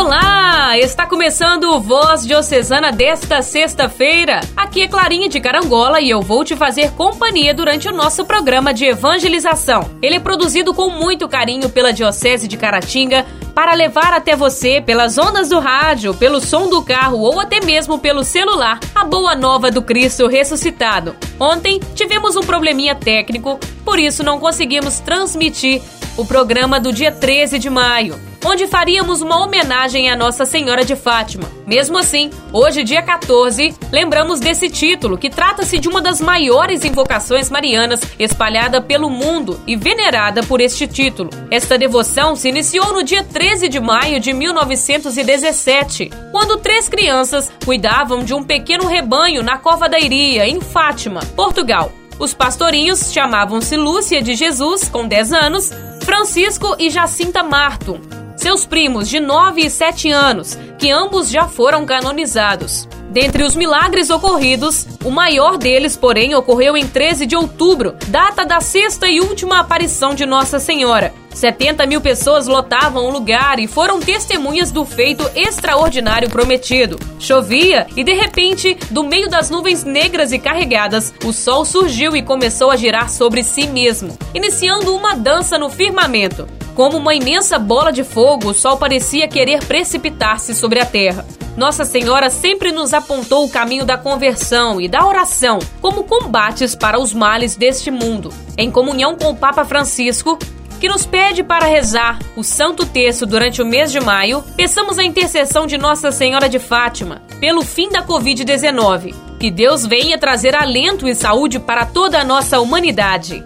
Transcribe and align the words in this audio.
Olá! 0.00 0.78
Está 0.78 1.04
começando 1.04 1.64
o 1.64 1.78
Voz 1.78 2.26
Diocesana 2.26 2.90
desta 2.90 3.42
sexta-feira. 3.42 4.40
Aqui 4.56 4.80
é 4.80 4.88
Clarinha 4.88 5.28
de 5.28 5.38
Carangola 5.38 6.00
e 6.00 6.08
eu 6.08 6.22
vou 6.22 6.42
te 6.42 6.56
fazer 6.56 6.92
companhia 6.92 7.52
durante 7.52 7.86
o 7.86 7.92
nosso 7.92 8.24
programa 8.24 8.72
de 8.72 8.86
evangelização. 8.86 9.90
Ele 10.00 10.16
é 10.16 10.18
produzido 10.18 10.72
com 10.72 10.88
muito 10.88 11.28
carinho 11.28 11.68
pela 11.68 11.92
Diocese 11.92 12.48
de 12.48 12.56
Caratinga 12.56 13.26
para 13.54 13.74
levar 13.74 14.14
até 14.14 14.34
você, 14.34 14.80
pelas 14.80 15.18
ondas 15.18 15.50
do 15.50 15.60
rádio, 15.60 16.14
pelo 16.14 16.40
som 16.40 16.70
do 16.70 16.82
carro 16.82 17.18
ou 17.18 17.38
até 17.38 17.60
mesmo 17.60 17.98
pelo 17.98 18.24
celular, 18.24 18.80
a 18.94 19.04
boa 19.04 19.36
nova 19.36 19.70
do 19.70 19.82
Cristo 19.82 20.26
ressuscitado. 20.26 21.14
Ontem 21.38 21.78
tivemos 21.94 22.36
um 22.36 22.40
probleminha 22.40 22.94
técnico, 22.94 23.60
por 23.84 23.98
isso 23.98 24.24
não 24.24 24.40
conseguimos 24.40 24.98
transmitir 24.98 25.82
o 26.16 26.24
programa 26.24 26.80
do 26.80 26.90
dia 26.90 27.12
13 27.12 27.58
de 27.58 27.68
maio 27.68 28.29
onde 28.44 28.66
faríamos 28.66 29.20
uma 29.20 29.42
homenagem 29.42 30.10
à 30.10 30.16
Nossa 30.16 30.44
Senhora 30.44 30.84
de 30.84 30.96
Fátima. 30.96 31.50
Mesmo 31.66 31.98
assim, 31.98 32.30
hoje, 32.52 32.82
dia 32.82 33.02
14, 33.02 33.74
lembramos 33.92 34.40
desse 34.40 34.68
título, 34.68 35.18
que 35.18 35.30
trata-se 35.30 35.78
de 35.78 35.88
uma 35.88 36.00
das 36.00 36.20
maiores 36.20 36.84
invocações 36.84 37.50
marianas 37.50 38.00
espalhada 38.18 38.80
pelo 38.80 39.10
mundo 39.10 39.60
e 39.66 39.76
venerada 39.76 40.42
por 40.42 40.60
este 40.60 40.86
título. 40.86 41.30
Esta 41.50 41.78
devoção 41.78 42.34
se 42.34 42.48
iniciou 42.48 42.92
no 42.92 43.02
dia 43.02 43.22
13 43.22 43.68
de 43.68 43.78
maio 43.78 44.18
de 44.18 44.32
1917, 44.32 46.10
quando 46.32 46.58
três 46.58 46.88
crianças 46.88 47.52
cuidavam 47.64 48.24
de 48.24 48.34
um 48.34 48.42
pequeno 48.42 48.86
rebanho 48.86 49.42
na 49.42 49.58
Cova 49.58 49.88
da 49.88 49.98
Iria, 49.98 50.48
em 50.48 50.60
Fátima, 50.60 51.20
Portugal. 51.36 51.92
Os 52.18 52.34
pastorinhos 52.34 53.12
chamavam-se 53.12 53.76
Lúcia 53.76 54.20
de 54.20 54.34
Jesus, 54.34 54.88
com 54.88 55.08
10 55.08 55.32
anos, 55.32 55.70
Francisco 56.02 56.76
e 56.78 56.90
Jacinta 56.90 57.42
Marto, 57.42 57.98
seus 58.40 58.64
primos 58.64 59.08
de 59.08 59.20
9 59.20 59.60
e 59.60 59.70
7 59.70 60.10
anos, 60.10 60.58
que 60.78 60.90
ambos 60.90 61.30
já 61.30 61.46
foram 61.46 61.84
canonizados. 61.84 62.88
Dentre 63.10 63.42
os 63.42 63.54
milagres 63.54 64.08
ocorridos, 64.08 64.86
o 65.04 65.10
maior 65.10 65.58
deles, 65.58 65.94
porém, 65.94 66.34
ocorreu 66.34 66.74
em 66.74 66.86
13 66.86 67.26
de 67.26 67.36
outubro, 67.36 67.94
data 68.08 68.46
da 68.46 68.60
sexta 68.60 69.08
e 69.08 69.20
última 69.20 69.60
aparição 69.60 70.14
de 70.14 70.24
Nossa 70.24 70.58
Senhora. 70.58 71.12
70 71.34 71.86
mil 71.86 72.00
pessoas 72.00 72.46
lotavam 72.46 73.06
o 73.06 73.10
lugar 73.10 73.58
e 73.58 73.66
foram 73.66 74.00
testemunhas 74.00 74.70
do 74.70 74.84
feito 74.84 75.28
extraordinário 75.34 76.28
prometido. 76.28 76.98
Chovia 77.18 77.86
e, 77.96 78.02
de 78.02 78.12
repente, 78.12 78.76
do 78.90 79.04
meio 79.04 79.28
das 79.28 79.50
nuvens 79.50 79.84
negras 79.84 80.32
e 80.32 80.38
carregadas, 80.38 81.12
o 81.24 81.32
sol 81.32 81.64
surgiu 81.64 82.16
e 82.16 82.22
começou 82.22 82.70
a 82.70 82.76
girar 82.76 83.08
sobre 83.08 83.42
si 83.42 83.66
mesmo, 83.66 84.18
iniciando 84.34 84.94
uma 84.94 85.14
dança 85.14 85.58
no 85.58 85.70
firmamento. 85.70 86.46
Como 86.74 86.96
uma 86.96 87.14
imensa 87.14 87.58
bola 87.58 87.92
de 87.92 88.04
fogo, 88.04 88.50
o 88.50 88.54
sol 88.54 88.76
parecia 88.76 89.28
querer 89.28 89.64
precipitar-se 89.64 90.54
sobre 90.54 90.80
a 90.80 90.86
terra. 90.86 91.26
Nossa 91.56 91.84
Senhora 91.84 92.30
sempre 92.30 92.72
nos 92.72 92.94
apontou 92.94 93.44
o 93.44 93.50
caminho 93.50 93.84
da 93.84 93.98
conversão 93.98 94.80
e 94.80 94.88
da 94.88 95.04
oração 95.04 95.58
como 95.80 96.04
combates 96.04 96.74
para 96.74 96.98
os 96.98 97.12
males 97.12 97.56
deste 97.56 97.90
mundo. 97.90 98.32
Em 98.56 98.70
comunhão 98.70 99.16
com 99.16 99.30
o 99.30 99.36
Papa 99.36 99.64
Francisco, 99.64 100.38
que 100.80 100.88
nos 100.88 101.04
pede 101.04 101.44
para 101.44 101.66
rezar 101.66 102.18
o 102.34 102.42
Santo 102.42 102.86
Terço 102.86 103.26
durante 103.26 103.60
o 103.60 103.66
mês 103.66 103.92
de 103.92 104.00
maio, 104.00 104.42
peçamos 104.56 104.98
a 104.98 105.04
intercessão 105.04 105.66
de 105.66 105.76
Nossa 105.76 106.10
Senhora 106.10 106.48
de 106.48 106.58
Fátima 106.58 107.20
pelo 107.38 107.62
fim 107.62 107.90
da 107.90 108.02
Covid-19. 108.02 109.14
Que 109.38 109.50
Deus 109.50 109.84
venha 109.84 110.18
trazer 110.18 110.56
alento 110.56 111.06
e 111.06 111.14
saúde 111.14 111.58
para 111.58 111.84
toda 111.84 112.18
a 112.18 112.24
nossa 112.24 112.60
humanidade. 112.60 113.44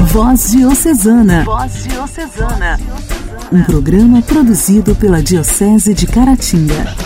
Voz 0.00 0.50
Diocesana. 0.50 1.44
Voz 1.44 1.84
Diocesana. 1.84 2.80
Um 3.52 3.62
programa 3.62 4.20
produzido 4.20 4.96
pela 4.96 5.22
Diocese 5.22 5.94
de 5.94 6.06
Caratinga. 6.08 6.96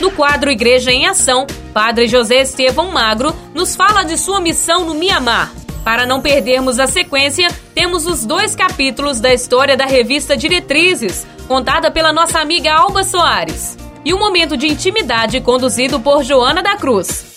No 0.00 0.10
quadro 0.10 0.50
Igreja 0.50 0.90
em 0.90 1.06
Ação, 1.06 1.46
Padre 1.72 2.08
José 2.08 2.40
Estevão 2.42 2.90
Magro 2.90 3.34
nos 3.54 3.76
fala 3.76 4.02
de 4.02 4.18
sua 4.18 4.40
missão 4.40 4.84
no 4.84 4.94
Mianmar. 4.94 5.52
Para 5.88 6.04
não 6.04 6.20
perdermos 6.20 6.78
a 6.78 6.86
sequência, 6.86 7.48
temos 7.74 8.04
os 8.04 8.22
dois 8.22 8.54
capítulos 8.54 9.20
da 9.20 9.32
história 9.32 9.74
da 9.74 9.86
revista 9.86 10.36
Diretrizes, 10.36 11.26
contada 11.48 11.90
pela 11.90 12.12
nossa 12.12 12.40
amiga 12.40 12.74
Alba 12.74 13.02
Soares. 13.02 13.74
E 14.04 14.12
um 14.12 14.18
momento 14.18 14.54
de 14.54 14.66
intimidade 14.66 15.40
conduzido 15.40 15.98
por 15.98 16.22
Joana 16.22 16.62
da 16.62 16.76
Cruz. 16.76 17.28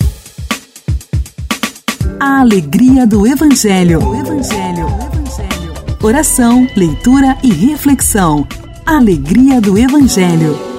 A 2.19 2.41
alegria 2.41 3.07
do 3.07 3.25
Evangelho. 3.25 4.01
Evangelho. 4.01 4.85
Evangelho. 5.13 5.73
Oração, 6.03 6.67
leitura 6.75 7.38
e 7.41 7.53
reflexão. 7.53 8.45
Alegria 8.85 9.61
do 9.61 9.78
Evangelho. 9.78 10.71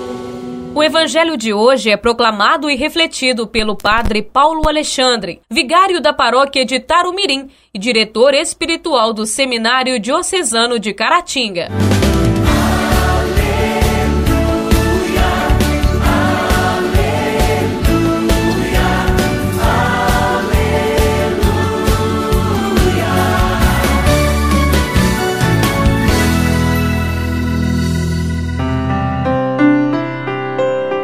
O 0.75 0.83
Evangelho 0.83 1.37
de 1.37 1.53
hoje 1.53 1.91
é 1.91 1.99
proclamado 1.99 2.71
e 2.71 2.75
refletido 2.75 3.47
pelo 3.47 3.77
Padre 3.77 4.23
Paulo 4.23 4.67
Alexandre, 4.67 5.43
vigário 5.51 6.01
da 6.01 6.15
paróquia 6.15 6.65
de 6.65 6.81
Tarumirim 6.81 7.51
e 7.75 7.79
diretor 7.79 8.33
espiritual 8.33 9.13
do 9.13 9.27
Seminário 9.27 10.01
Diocesano 10.01 10.79
de 10.79 10.95
Caratinga. 10.95 11.69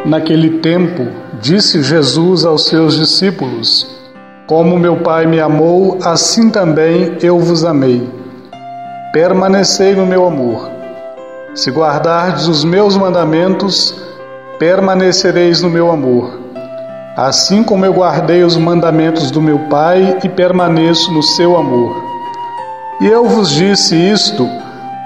Naquele 0.09 0.57
tempo, 0.57 1.05
disse 1.39 1.83
Jesus 1.83 2.43
aos 2.43 2.65
seus 2.65 2.97
discípulos: 2.97 3.85
Como 4.47 4.79
meu 4.79 4.97
Pai 5.01 5.27
me 5.27 5.39
amou, 5.39 5.99
assim 6.03 6.49
também 6.49 7.15
eu 7.21 7.37
vos 7.37 7.63
amei. 7.63 8.09
Permanecei 9.13 9.93
no 9.93 10.07
meu 10.07 10.25
amor. 10.25 10.67
Se 11.53 11.69
guardardes 11.69 12.47
os 12.47 12.63
meus 12.63 12.97
mandamentos, 12.97 13.95
permanecereis 14.57 15.61
no 15.61 15.69
meu 15.69 15.91
amor. 15.91 16.39
Assim 17.15 17.63
como 17.63 17.85
eu 17.85 17.93
guardei 17.93 18.43
os 18.43 18.57
mandamentos 18.57 19.29
do 19.29 19.39
meu 19.39 19.59
Pai 19.69 20.17
e 20.23 20.29
permaneço 20.29 21.13
no 21.13 21.21
seu 21.21 21.55
amor. 21.55 22.03
E 22.99 23.05
eu 23.05 23.27
vos 23.27 23.51
disse 23.51 23.95
isto 23.95 24.49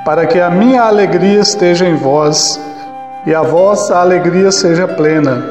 para 0.06 0.26
que 0.26 0.40
a 0.40 0.50
minha 0.50 0.84
alegria 0.84 1.42
esteja 1.42 1.86
em 1.86 1.96
vós 1.98 2.58
e 3.26 3.34
a 3.34 3.42
vossa 3.42 3.98
alegria 3.98 4.52
seja 4.52 4.88
plena. 4.88 5.44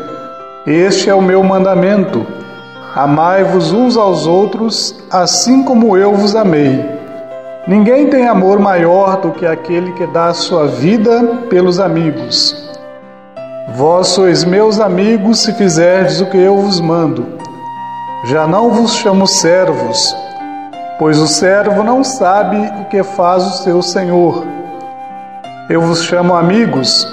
Este 0.66 1.08
é 1.08 1.14
o 1.14 1.22
meu 1.22 1.42
mandamento: 1.42 2.26
amai-vos 2.94 3.72
uns 3.72 3.96
aos 3.96 4.26
outros, 4.26 4.94
assim 5.10 5.64
como 5.64 5.96
eu 5.96 6.14
vos 6.14 6.36
amei. 6.36 6.84
Ninguém 7.66 8.10
tem 8.10 8.26
amor 8.26 8.58
maior 8.58 9.20
do 9.20 9.30
que 9.30 9.46
aquele 9.46 9.92
que 9.92 10.06
dá 10.08 10.26
a 10.26 10.34
sua 10.34 10.66
vida 10.66 11.22
pelos 11.48 11.78
amigos. 11.78 12.70
Vós 13.74 14.08
sois 14.08 14.44
meus 14.44 14.80
amigos 14.80 15.38
se 15.38 15.52
fizerdes 15.54 16.20
o 16.20 16.26
que 16.26 16.36
eu 16.36 16.56
vos 16.58 16.80
mando. 16.80 17.38
Já 18.24 18.46
não 18.46 18.70
vos 18.70 18.94
chamo 18.94 19.26
servos, 19.26 20.14
pois 20.98 21.18
o 21.18 21.26
servo 21.26 21.82
não 21.82 22.04
sabe 22.04 22.56
o 22.80 22.84
que 22.86 23.02
faz 23.02 23.44
o 23.44 23.62
seu 23.62 23.80
senhor. 23.80 24.44
Eu 25.70 25.80
vos 25.80 26.02
chamo 26.02 26.34
amigos, 26.34 27.06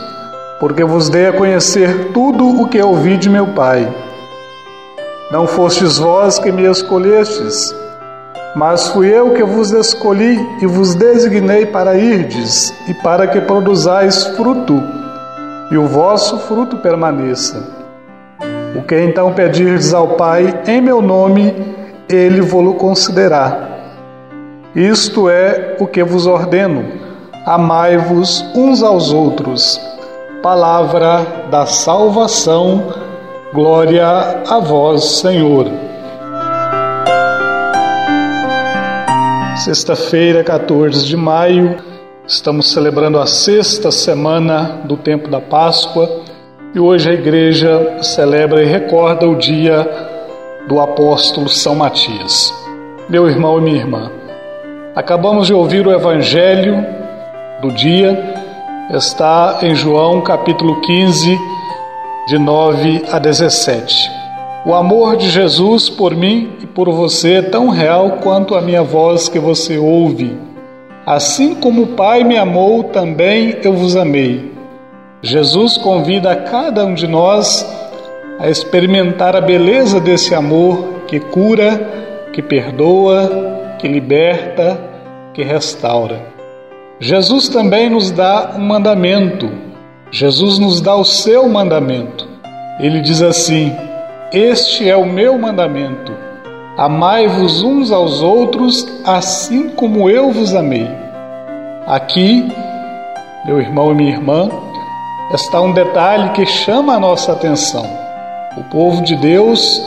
porque 0.59 0.83
vos 0.83 1.09
dei 1.09 1.27
a 1.27 1.33
conhecer 1.33 2.11
tudo 2.13 2.61
o 2.61 2.67
que 2.67 2.81
ouvi 2.81 3.15
de 3.15 3.29
meu 3.29 3.47
Pai. 3.47 3.87
Não 5.31 5.47
fostes 5.47 5.97
vós 5.97 6.37
que 6.37 6.51
me 6.51 6.69
escolhestes, 6.69 7.73
mas 8.55 8.89
fui 8.89 9.07
eu 9.07 9.33
que 9.33 9.43
vos 9.43 9.71
escolhi 9.71 10.37
e 10.61 10.65
vos 10.65 10.95
designei 10.95 11.65
para 11.65 11.95
irdes 11.95 12.73
e 12.89 12.93
para 12.95 13.27
que 13.27 13.39
produzais 13.39 14.25
fruto, 14.35 14.83
e 15.71 15.77
o 15.77 15.87
vosso 15.87 16.37
fruto 16.39 16.77
permaneça. 16.77 17.79
O 18.75 18.81
que 18.81 18.99
então 18.99 19.33
pedirdes 19.33 19.93
ao 19.93 20.09
Pai 20.09 20.61
em 20.67 20.81
meu 20.81 21.01
nome, 21.01 21.53
ele 22.09 22.41
vos 22.41 22.75
concederá. 22.77 23.67
Isto 24.75 25.29
é 25.29 25.77
o 25.79 25.87
que 25.87 26.03
vos 26.03 26.27
ordeno: 26.27 26.85
amai-vos 27.45 28.43
uns 28.55 28.83
aos 28.83 29.13
outros 29.13 29.79
palavra 30.41 31.45
da 31.49 31.65
salvação. 31.65 32.93
Glória 33.53 34.07
a 34.47 34.59
vós, 34.59 35.03
Senhor. 35.19 35.65
Sexta-feira, 39.57 40.43
14 40.43 41.05
de 41.05 41.17
maio, 41.17 41.77
estamos 42.25 42.71
celebrando 42.71 43.19
a 43.19 43.25
sexta 43.25 43.91
semana 43.91 44.81
do 44.85 44.95
tempo 44.95 45.29
da 45.29 45.41
Páscoa 45.41 46.09
e 46.73 46.79
hoje 46.79 47.09
a 47.09 47.13
igreja 47.13 47.97
celebra 48.01 48.63
e 48.63 48.65
recorda 48.65 49.27
o 49.27 49.35
dia 49.35 49.85
do 50.67 50.79
apóstolo 50.79 51.49
São 51.49 51.75
Matias. 51.75 52.53
Meu 53.09 53.27
irmão 53.27 53.57
e 53.57 53.61
minha 53.61 53.77
irmã, 53.77 54.11
acabamos 54.95 55.47
de 55.47 55.53
ouvir 55.53 55.85
o 55.85 55.91
evangelho 55.91 56.85
do 57.61 57.71
dia, 57.71 58.39
está 58.97 59.59
em 59.61 59.75
João 59.75 60.21
capítulo 60.21 60.81
15, 60.81 61.37
de 62.27 62.39
9 62.39 63.03
a 63.11 63.19
17. 63.19 64.11
O 64.65 64.73
amor 64.73 65.15
de 65.15 65.29
Jesus 65.29 65.89
por 65.89 66.15
mim 66.15 66.53
e 66.59 66.65
por 66.65 66.89
você 66.89 67.35
é 67.35 67.41
tão 67.43 67.69
real 67.69 68.17
quanto 68.23 68.55
a 68.55 68.61
minha 68.61 68.81
voz 68.81 69.29
que 69.29 69.37
você 69.37 69.77
ouve. 69.77 70.35
Assim 71.05 71.53
como 71.53 71.83
o 71.83 71.87
Pai 71.87 72.23
me 72.23 72.35
amou, 72.35 72.83
também 72.85 73.57
eu 73.63 73.73
vos 73.73 73.95
amei. 73.95 74.51
Jesus 75.21 75.77
convida 75.77 76.31
a 76.31 76.35
cada 76.35 76.83
um 76.83 76.95
de 76.95 77.07
nós 77.07 77.63
a 78.39 78.49
experimentar 78.49 79.35
a 79.35 79.41
beleza 79.41 79.99
desse 79.99 80.33
amor 80.33 81.03
que 81.07 81.19
cura, 81.19 82.27
que 82.33 82.41
perdoa, 82.41 83.75
que 83.77 83.87
liberta, 83.87 84.79
que 85.33 85.43
restaura. 85.43 86.38
Jesus 87.01 87.47
também 87.47 87.89
nos 87.89 88.11
dá 88.11 88.55
um 88.57 88.59
mandamento. 88.59 89.49
Jesus 90.11 90.59
nos 90.59 90.81
dá 90.81 90.95
o 90.95 91.05
seu 91.05 91.47
mandamento. 91.47 92.27
Ele 92.77 92.99
diz 92.99 93.21
assim: 93.21 93.73
Este 94.33 94.89
é 94.89 94.97
o 94.97 95.05
meu 95.05 95.37
mandamento. 95.37 96.11
Amai-vos 96.77 97.63
uns 97.63 97.89
aos 97.89 98.21
outros, 98.21 98.85
assim 99.05 99.69
como 99.69 100.09
eu 100.09 100.31
vos 100.31 100.53
amei. 100.53 100.89
Aqui, 101.87 102.45
meu 103.45 103.61
irmão 103.61 103.91
e 103.91 103.95
minha 103.95 104.11
irmã, 104.11 104.49
está 105.33 105.61
um 105.61 105.71
detalhe 105.71 106.31
que 106.31 106.45
chama 106.45 106.95
a 106.95 106.99
nossa 106.99 107.31
atenção. 107.31 107.85
O 108.57 108.63
povo 108.65 109.01
de 109.03 109.15
Deus, 109.15 109.81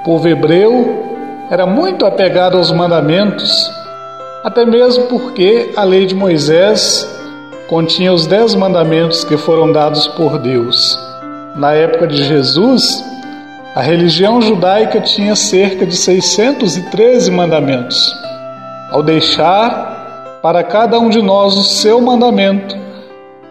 o 0.00 0.04
povo 0.04 0.28
hebreu, 0.28 1.06
era 1.50 1.66
muito 1.66 2.06
apegado 2.06 2.56
aos 2.56 2.70
mandamentos, 2.70 3.68
até 4.42 4.64
mesmo 4.64 5.06
porque 5.06 5.70
a 5.76 5.84
lei 5.84 6.04
de 6.04 6.14
Moisés 6.14 7.08
continha 7.68 8.12
os 8.12 8.26
dez 8.26 8.54
mandamentos 8.54 9.24
que 9.24 9.36
foram 9.36 9.70
dados 9.70 10.06
por 10.08 10.38
Deus. 10.38 10.98
Na 11.56 11.72
época 11.72 12.06
de 12.06 12.22
Jesus, 12.24 13.04
a 13.74 13.80
religião 13.80 14.40
judaica 14.42 15.00
tinha 15.00 15.36
cerca 15.36 15.86
de 15.86 15.96
613 15.96 17.30
mandamentos. 17.30 18.14
Ao 18.90 19.02
deixar 19.02 20.40
para 20.42 20.62
cada 20.64 20.98
um 20.98 21.08
de 21.08 21.22
nós 21.22 21.54
o 21.56 21.62
seu 21.62 22.00
mandamento, 22.00 22.76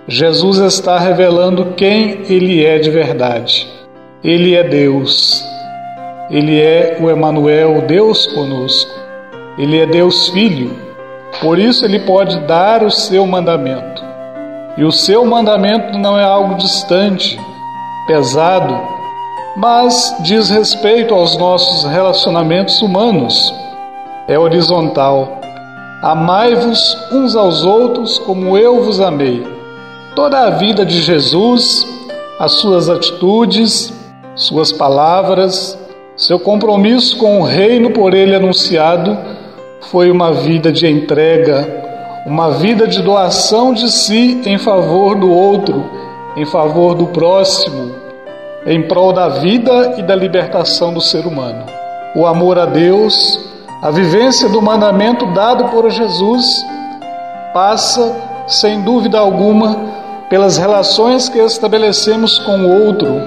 Jesus 0.08 0.58
está 0.58 1.00
revelando 1.00 1.74
quem 1.78 2.24
Ele 2.30 2.66
é 2.66 2.80
de 2.80 2.90
verdade. 2.90 3.68
Ele 4.24 4.56
é 4.56 4.64
Deus. 4.64 5.44
Ele 6.30 6.60
é 6.60 6.98
o 7.02 7.10
Emanuel, 7.10 7.82
Deus 7.88 8.28
conosco. 8.28 9.01
Ele 9.58 9.80
é 9.80 9.86
Deus 9.86 10.30
Filho. 10.30 10.74
Por 11.42 11.60
isso 11.60 11.86
ele 11.86 12.00
pode 12.00 12.40
dar 12.42 12.84
o 12.84 12.92
seu 12.92 13.26
mandamento. 13.28 14.04
E 14.78 14.84
o 14.84 14.92
seu 14.92 15.26
mandamento 15.26 15.98
não 15.98 16.18
é 16.18 16.24
algo 16.24 16.56
distante, 16.56 17.38
pesado, 18.08 18.80
mas 19.56 20.16
diz 20.22 20.50
respeito 20.50 21.14
aos 21.14 21.38
nossos 21.38 21.84
relacionamentos 21.90 22.82
humanos. 22.82 23.54
É 24.28 24.40
horizontal. 24.40 25.40
Amai-vos 26.02 26.98
uns 27.12 27.36
aos 27.36 27.64
outros 27.64 28.18
como 28.20 28.58
eu 28.58 28.84
vos 28.84 29.02
amei. 29.02 29.46
Toda 30.16 30.40
a 30.40 30.50
vida 30.52 30.86
de 30.86 31.02
Jesus, 31.02 31.86
as 32.40 32.54
suas 32.54 32.90
atitudes, 32.90 33.94
suas 34.34 34.72
palavras, 34.72 35.78
seu 36.16 36.40
compromisso 36.40 37.18
com 37.18 37.42
o 37.42 37.44
reino 37.44 37.92
por 37.92 38.14
ele 38.14 38.34
anunciado 38.34 39.18
foi 39.92 40.10
uma 40.10 40.32
vida 40.32 40.72
de 40.72 40.88
entrega, 40.88 41.68
uma 42.26 42.52
vida 42.52 42.88
de 42.88 43.02
doação 43.02 43.74
de 43.74 43.92
si 43.92 44.42
em 44.46 44.58
favor 44.58 45.16
do 45.16 45.30
outro, 45.30 45.84
em 46.38 46.46
favor 46.46 46.96
do 46.96 47.08
próximo, 47.08 47.94
em 48.66 48.88
prol 48.88 49.12
da 49.12 49.28
vida 49.28 49.96
e 49.98 50.02
da 50.02 50.16
libertação 50.16 50.94
do 50.94 51.02
ser 51.02 51.28
humano. 51.28 51.66
O 52.16 52.26
amor 52.26 52.58
a 52.58 52.66
Deus, 52.66 53.38
a 53.82 53.92
vivência 53.92 54.48
do 54.48 54.62
mandamento 54.62 55.26
dado 55.34 55.66
por 55.66 55.90
Jesus, 55.92 56.46
passa, 57.54 58.16
sem 58.48 58.82
dúvida 58.84 59.20
alguma, 59.20 59.78
pelas 60.30 60.56
relações 60.56 61.28
que 61.28 61.38
estabelecemos 61.40 62.40
com 62.40 62.62
o 62.62 62.86
outro 62.86 63.22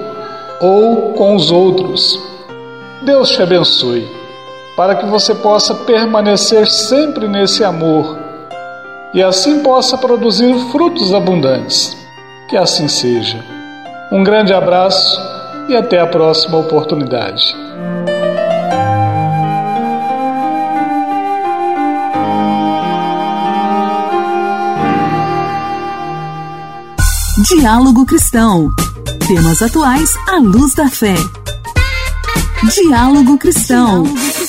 ou 0.59 1.13
com 1.13 1.35
os 1.35 1.51
outros. 1.51 2.19
Deus 3.03 3.29
te 3.29 3.43
abençoe, 3.43 4.24
para 4.75 4.95
que 4.95 5.05
você 5.05 5.33
possa 5.33 5.73
permanecer 5.73 6.69
sempre 6.69 7.27
nesse 7.27 7.63
amor 7.63 8.17
e 9.13 9.23
assim 9.23 9.63
possa 9.63 9.97
produzir 9.97 10.53
frutos 10.71 11.13
abundantes. 11.13 11.95
Que 12.49 12.57
assim 12.57 12.87
seja. 12.87 13.43
Um 14.11 14.23
grande 14.23 14.53
abraço 14.53 15.19
e 15.69 15.75
até 15.75 15.99
a 15.99 16.05
próxima 16.05 16.57
oportunidade. 16.57 17.55
Diálogo 27.47 28.05
Cristão. 28.05 28.69
Temas 29.27 29.61
atuais 29.61 30.09
à 30.27 30.37
luz 30.37 30.73
da 30.75 30.89
fé. 30.89 31.15
Diálogo 32.73 33.37
Cristão. 33.37 34.03
Diálogo 34.03 34.44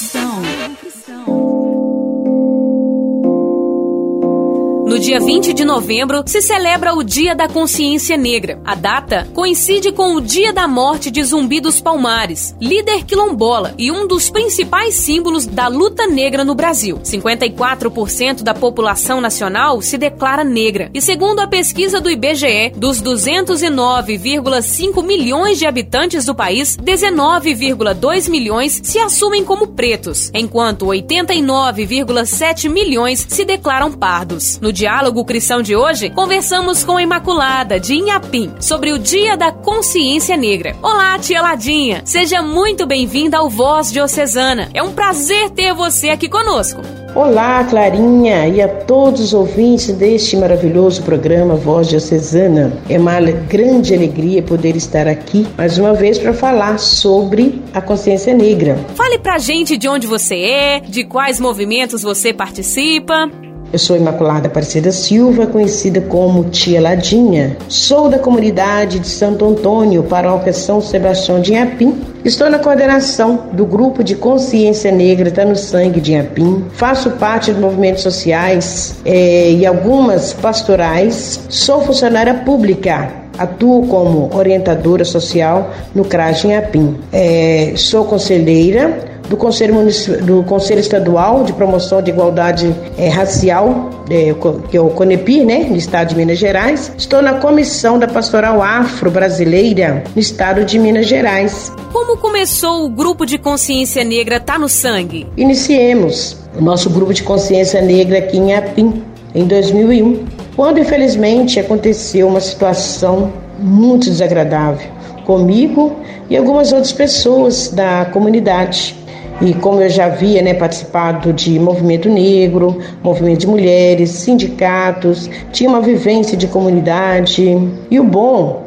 No 4.96 5.02
dia 5.02 5.20
20 5.20 5.52
de 5.52 5.62
novembro 5.62 6.22
se 6.24 6.40
celebra 6.40 6.94
o 6.94 7.04
Dia 7.04 7.34
da 7.34 7.46
Consciência 7.46 8.16
Negra. 8.16 8.58
A 8.64 8.74
data 8.74 9.28
coincide 9.34 9.92
com 9.92 10.14
o 10.14 10.22
dia 10.22 10.54
da 10.54 10.66
morte 10.66 11.10
de 11.10 11.22
Zumbi 11.22 11.60
dos 11.60 11.82
Palmares, 11.82 12.56
líder 12.58 13.04
quilombola 13.04 13.74
e 13.76 13.92
um 13.92 14.08
dos 14.08 14.30
principais 14.30 14.94
símbolos 14.94 15.44
da 15.44 15.68
luta 15.68 16.06
negra 16.06 16.46
no 16.46 16.54
Brasil. 16.54 16.98
54% 17.00 18.42
da 18.42 18.54
população 18.54 19.20
nacional 19.20 19.82
se 19.82 19.98
declara 19.98 20.42
negra. 20.42 20.90
E 20.94 21.02
segundo 21.02 21.40
a 21.40 21.46
pesquisa 21.46 22.00
do 22.00 22.10
IBGE, 22.10 22.72
dos 22.74 23.02
209,5 23.02 25.04
milhões 25.04 25.58
de 25.58 25.66
habitantes 25.66 26.24
do 26.24 26.34
país, 26.34 26.74
19,2 26.78 28.30
milhões 28.30 28.80
se 28.82 28.98
assumem 28.98 29.44
como 29.44 29.66
pretos, 29.66 30.30
enquanto 30.32 30.86
89,7 30.86 32.70
milhões 32.70 33.26
se 33.28 33.44
declaram 33.44 33.92
pardos. 33.92 34.58
No 34.58 34.72
dia 34.72 34.85
Diálogo 34.86 35.24
Cristão 35.24 35.62
de 35.62 35.74
hoje, 35.74 36.10
conversamos 36.10 36.84
com 36.84 36.96
a 36.96 37.02
Imaculada 37.02 37.80
de 37.80 37.94
Inhapim 37.94 38.52
sobre 38.60 38.92
o 38.92 39.00
Dia 39.00 39.36
da 39.36 39.50
Consciência 39.50 40.36
Negra. 40.36 40.76
Olá, 40.80 41.18
tia 41.18 41.42
Ladinha! 41.42 42.02
Seja 42.04 42.40
muito 42.40 42.86
bem-vinda 42.86 43.36
ao 43.36 43.50
Voz 43.50 43.90
Diocesana. 43.90 44.68
É 44.72 44.80
um 44.80 44.92
prazer 44.92 45.50
ter 45.50 45.74
você 45.74 46.10
aqui 46.10 46.28
conosco. 46.28 46.82
Olá, 47.16 47.64
Clarinha, 47.64 48.46
e 48.46 48.62
a 48.62 48.68
todos 48.68 49.20
os 49.20 49.34
ouvintes 49.34 49.92
deste 49.92 50.36
maravilhoso 50.36 51.02
programa 51.02 51.56
Voz 51.56 51.88
Diocesana. 51.88 52.72
É 52.88 52.96
uma 52.96 53.18
grande 53.20 53.92
alegria 53.92 54.40
poder 54.40 54.76
estar 54.76 55.08
aqui 55.08 55.48
mais 55.58 55.78
uma 55.78 55.94
vez 55.94 56.16
para 56.16 56.32
falar 56.32 56.78
sobre 56.78 57.60
a 57.74 57.80
consciência 57.80 58.32
negra. 58.32 58.78
Fale 58.94 59.18
pra 59.18 59.36
gente 59.38 59.76
de 59.76 59.88
onde 59.88 60.06
você 60.06 60.36
é, 60.36 60.78
de 60.78 61.02
quais 61.02 61.40
movimentos 61.40 62.02
você 62.02 62.32
participa. 62.32 63.28
Eu 63.72 63.78
sou 63.78 63.96
Imaculada 63.96 64.46
Aparecida 64.46 64.92
Silva, 64.92 65.46
conhecida 65.46 66.00
como 66.00 66.44
Tia 66.44 66.80
Ladinha. 66.80 67.56
Sou 67.68 68.08
da 68.08 68.18
comunidade 68.18 69.00
de 69.00 69.08
Santo 69.08 69.44
Antônio, 69.44 70.04
paróquia 70.04 70.52
São 70.52 70.80
Sebastião 70.80 71.40
de 71.40 71.52
Inhapim. 71.52 72.00
Estou 72.24 72.48
na 72.48 72.58
coordenação 72.58 73.48
do 73.52 73.66
grupo 73.66 74.04
de 74.04 74.14
Consciência 74.14 74.92
Negra 74.92 75.30
Tá 75.30 75.44
no 75.44 75.56
Sangue 75.56 76.00
de 76.00 76.12
Inhapim. 76.12 76.64
Faço 76.72 77.10
parte 77.12 77.52
de 77.52 77.60
movimentos 77.60 78.02
sociais 78.02 78.96
é, 79.04 79.50
e 79.50 79.66
algumas 79.66 80.32
pastorais. 80.32 81.40
Sou 81.48 81.82
funcionária 81.82 82.34
pública 82.34 83.26
Atuo 83.38 83.86
como 83.86 84.34
orientadora 84.34 85.04
social 85.04 85.70
no 85.94 86.04
CRAS 86.04 86.40
de 86.40 86.46
Inhapim. 86.46 86.96
É, 87.12 87.72
sou 87.76 88.04
conselheira 88.04 89.15
do 89.28 89.36
Conselho, 89.36 89.74
do 90.22 90.42
Conselho 90.44 90.80
Estadual 90.80 91.44
de 91.44 91.52
Promoção 91.52 92.00
de 92.00 92.10
Igualdade 92.10 92.74
é, 92.96 93.08
Racial, 93.08 93.90
é, 94.08 94.34
que 94.70 94.76
é 94.76 94.80
o 94.80 94.88
CONEPI, 94.90 95.44
né, 95.44 95.66
no 95.68 95.76
estado 95.76 96.08
de 96.08 96.16
Minas 96.16 96.38
Gerais. 96.38 96.92
Estou 96.96 97.20
na 97.22 97.34
comissão 97.34 97.98
da 97.98 98.06
Pastoral 98.06 98.62
Afro-Brasileira 98.62 100.04
no 100.14 100.20
estado 100.20 100.64
de 100.64 100.78
Minas 100.78 101.06
Gerais. 101.06 101.72
Como 101.92 102.16
começou 102.16 102.84
o 102.84 102.88
grupo 102.88 103.26
de 103.26 103.38
consciência 103.38 104.04
negra 104.04 104.40
Tá 104.40 104.58
no 104.58 104.68
Sangue? 104.68 105.26
Iniciemos 105.36 106.36
o 106.56 106.62
nosso 106.62 106.88
grupo 106.90 107.12
de 107.12 107.22
consciência 107.22 107.80
negra 107.80 108.18
aqui 108.18 108.38
em 108.38 108.54
Apim, 108.54 109.02
em 109.34 109.44
2001, 109.46 110.24
quando 110.54 110.78
infelizmente 110.78 111.60
aconteceu 111.60 112.28
uma 112.28 112.40
situação 112.40 113.32
muito 113.58 114.04
desagradável 114.04 114.96
comigo 115.24 115.96
e 116.30 116.36
algumas 116.36 116.72
outras 116.72 116.92
pessoas 116.92 117.68
da 117.68 118.06
comunidade 118.06 118.96
e 119.40 119.52
como 119.54 119.82
eu 119.82 119.88
já 119.88 120.06
havia 120.06 120.40
né, 120.40 120.54
participado 120.54 121.32
de 121.32 121.58
movimento 121.58 122.08
negro, 122.08 122.78
movimento 123.02 123.40
de 123.40 123.46
mulheres, 123.46 124.10
sindicatos, 124.10 125.30
tinha 125.52 125.68
uma 125.68 125.80
vivência 125.80 126.36
de 126.36 126.46
comunidade. 126.46 127.44
E 127.90 128.00
o 128.00 128.04
bom, 128.04 128.64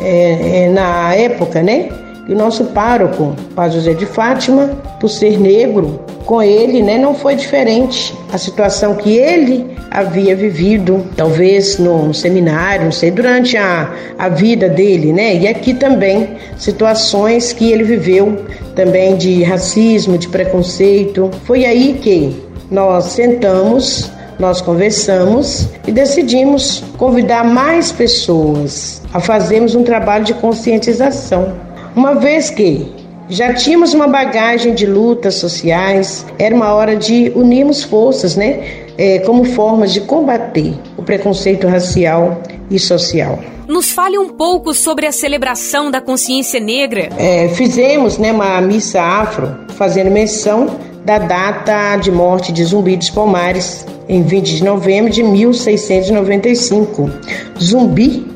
é, 0.00 0.64
é, 0.64 0.68
na 0.68 1.14
época, 1.14 1.62
né, 1.62 1.88
que 2.26 2.32
o 2.32 2.36
nosso 2.36 2.66
pároco, 2.66 3.34
Padre 3.54 3.78
José 3.78 3.94
de 3.94 4.06
Fátima, 4.06 4.68
por 5.00 5.08
ser 5.08 5.38
negro, 5.40 6.00
com 6.24 6.40
ele 6.42 6.82
né, 6.82 6.96
não 6.96 7.14
foi 7.14 7.34
diferente. 7.34 8.14
A 8.32 8.38
situação 8.38 8.94
que 8.94 9.16
ele 9.16 9.76
havia 9.90 10.34
vivido, 10.34 11.04
talvez 11.16 11.78
no 11.78 12.14
seminário, 12.14 12.84
não 12.84 12.92
sei, 12.92 13.10
durante 13.10 13.56
a, 13.56 13.92
a 14.18 14.28
vida 14.28 14.68
dele, 14.68 15.12
né? 15.12 15.36
E 15.36 15.48
aqui 15.48 15.74
também 15.74 16.36
situações 16.56 17.52
que 17.52 17.70
ele 17.70 17.84
viveu 17.84 18.44
também 18.74 19.16
de 19.16 19.42
racismo, 19.42 20.16
de 20.16 20.28
preconceito. 20.28 21.30
Foi 21.44 21.66
aí 21.66 21.98
que 22.00 22.42
nós 22.70 23.06
sentamos, 23.06 24.10
nós 24.38 24.62
conversamos 24.62 25.68
e 25.86 25.92
decidimos 25.92 26.82
convidar 26.96 27.44
mais 27.44 27.92
pessoas 27.92 29.02
a 29.12 29.20
fazermos 29.20 29.74
um 29.74 29.82
trabalho 29.82 30.24
de 30.24 30.32
conscientização 30.32 31.61
uma 31.94 32.14
vez 32.14 32.50
que 32.50 32.90
já 33.28 33.52
tínhamos 33.54 33.94
uma 33.94 34.06
bagagem 34.06 34.74
de 34.74 34.86
lutas 34.86 35.34
sociais, 35.36 36.26
era 36.38 36.54
uma 36.54 36.74
hora 36.74 36.96
de 36.96 37.32
unirmos 37.34 37.82
forças, 37.82 38.36
né? 38.36 38.60
É, 38.98 39.20
como 39.20 39.44
formas 39.44 39.92
de 39.92 40.02
combater 40.02 40.74
o 40.98 41.02
preconceito 41.02 41.66
racial 41.66 42.42
e 42.70 42.78
social. 42.78 43.38
Nos 43.66 43.90
fale 43.90 44.18
um 44.18 44.28
pouco 44.28 44.74
sobre 44.74 45.06
a 45.06 45.12
celebração 45.12 45.90
da 45.90 45.98
consciência 45.98 46.60
negra. 46.60 47.08
É, 47.16 47.48
fizemos 47.48 48.18
né, 48.18 48.30
uma 48.32 48.60
missa 48.60 49.00
afro, 49.00 49.56
fazendo 49.76 50.10
menção 50.10 50.76
da 51.06 51.18
data 51.18 51.96
de 51.96 52.12
morte 52.12 52.52
de 52.52 52.62
Zumbi 52.64 52.96
dos 52.96 53.08
Palmares, 53.08 53.86
em 54.08 54.22
20 54.22 54.56
de 54.56 54.64
novembro 54.64 55.10
de 55.10 55.22
1695. 55.22 57.10
Zumbi 57.58 58.26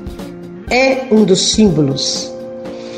é 0.70 1.02
um 1.10 1.22
dos 1.22 1.52
símbolos 1.52 2.34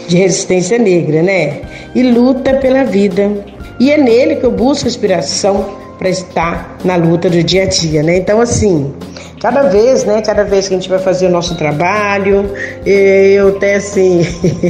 de 0.08 0.16
resistência 0.16 0.78
negra, 0.78 1.22
né? 1.22 1.60
E 1.94 2.02
luta 2.02 2.54
pela 2.54 2.82
vida. 2.82 3.30
E 3.78 3.92
é 3.92 3.98
nele 3.98 4.36
que 4.36 4.44
eu 4.44 4.50
busco 4.50 4.88
inspiração 4.88 5.64
para 5.98 6.08
estar 6.08 6.78
na 6.84 6.96
luta 6.96 7.28
do 7.28 7.42
dia 7.42 7.64
a 7.64 7.66
dia, 7.66 8.02
né? 8.02 8.16
Então, 8.16 8.40
assim, 8.40 8.92
cada 9.40 9.62
vez, 9.62 10.04
né? 10.04 10.21
Cada 10.23 10.45
vez 10.45 10.68
que 10.68 10.75
a 10.75 10.76
gente 10.76 10.88
vai 10.88 10.99
fazer 10.99 11.26
o 11.26 11.30
nosso 11.30 11.57
trabalho, 11.57 12.50
eu 12.85 13.49
até 13.49 13.76
assim, 13.76 14.26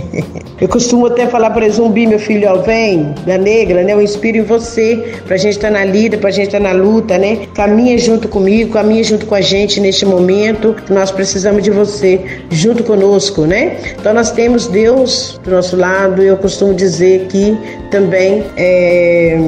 eu 0.61 0.69
costumo 0.69 1.07
até 1.07 1.27
falar 1.27 1.51
para 1.51 1.69
Zumbi, 1.69 2.07
meu 2.07 2.19
filho, 2.19 2.49
ó, 2.51 2.57
vem, 2.59 3.15
da 3.27 3.39
negra, 3.39 3.83
né? 3.83 3.93
Eu 3.93 4.03
inspiro 4.03 4.39
em 4.39 4.43
você, 4.43 5.21
pra 5.27 5.37
gente 5.37 5.57
estar 5.57 5.69
tá 5.69 5.75
na 5.75 5.85
lida, 5.85 6.19
pra 6.19 6.31
gente 6.31 6.47
estar 6.47 6.59
tá 6.59 6.65
na 6.65 6.73
luta, 6.73 7.19
né? 7.19 7.47
Caminha 7.55 7.97
junto 7.99 8.29
comigo, 8.29 8.73
caminha 8.73 9.05
junto 9.05 9.27
com 9.27 9.35
a 9.35 9.41
gente 9.41 9.81
neste 9.81 10.05
momento, 10.05 10.77
nós 10.91 11.11
precisamos 11.11 11.63
de 11.63 11.71
você 11.71 12.21
junto 12.51 12.85
conosco, 12.85 13.43
né? 13.43 13.77
Então 13.99 14.13
nós 14.13 14.31
temos 14.31 14.67
Deus 14.67 15.41
do 15.45 15.51
nosso 15.51 15.77
lado, 15.77 16.23
eu 16.23 16.37
costumo 16.37 16.75
dizer 16.75 17.27
que 17.29 17.57
também 17.91 18.45
é 18.57 19.39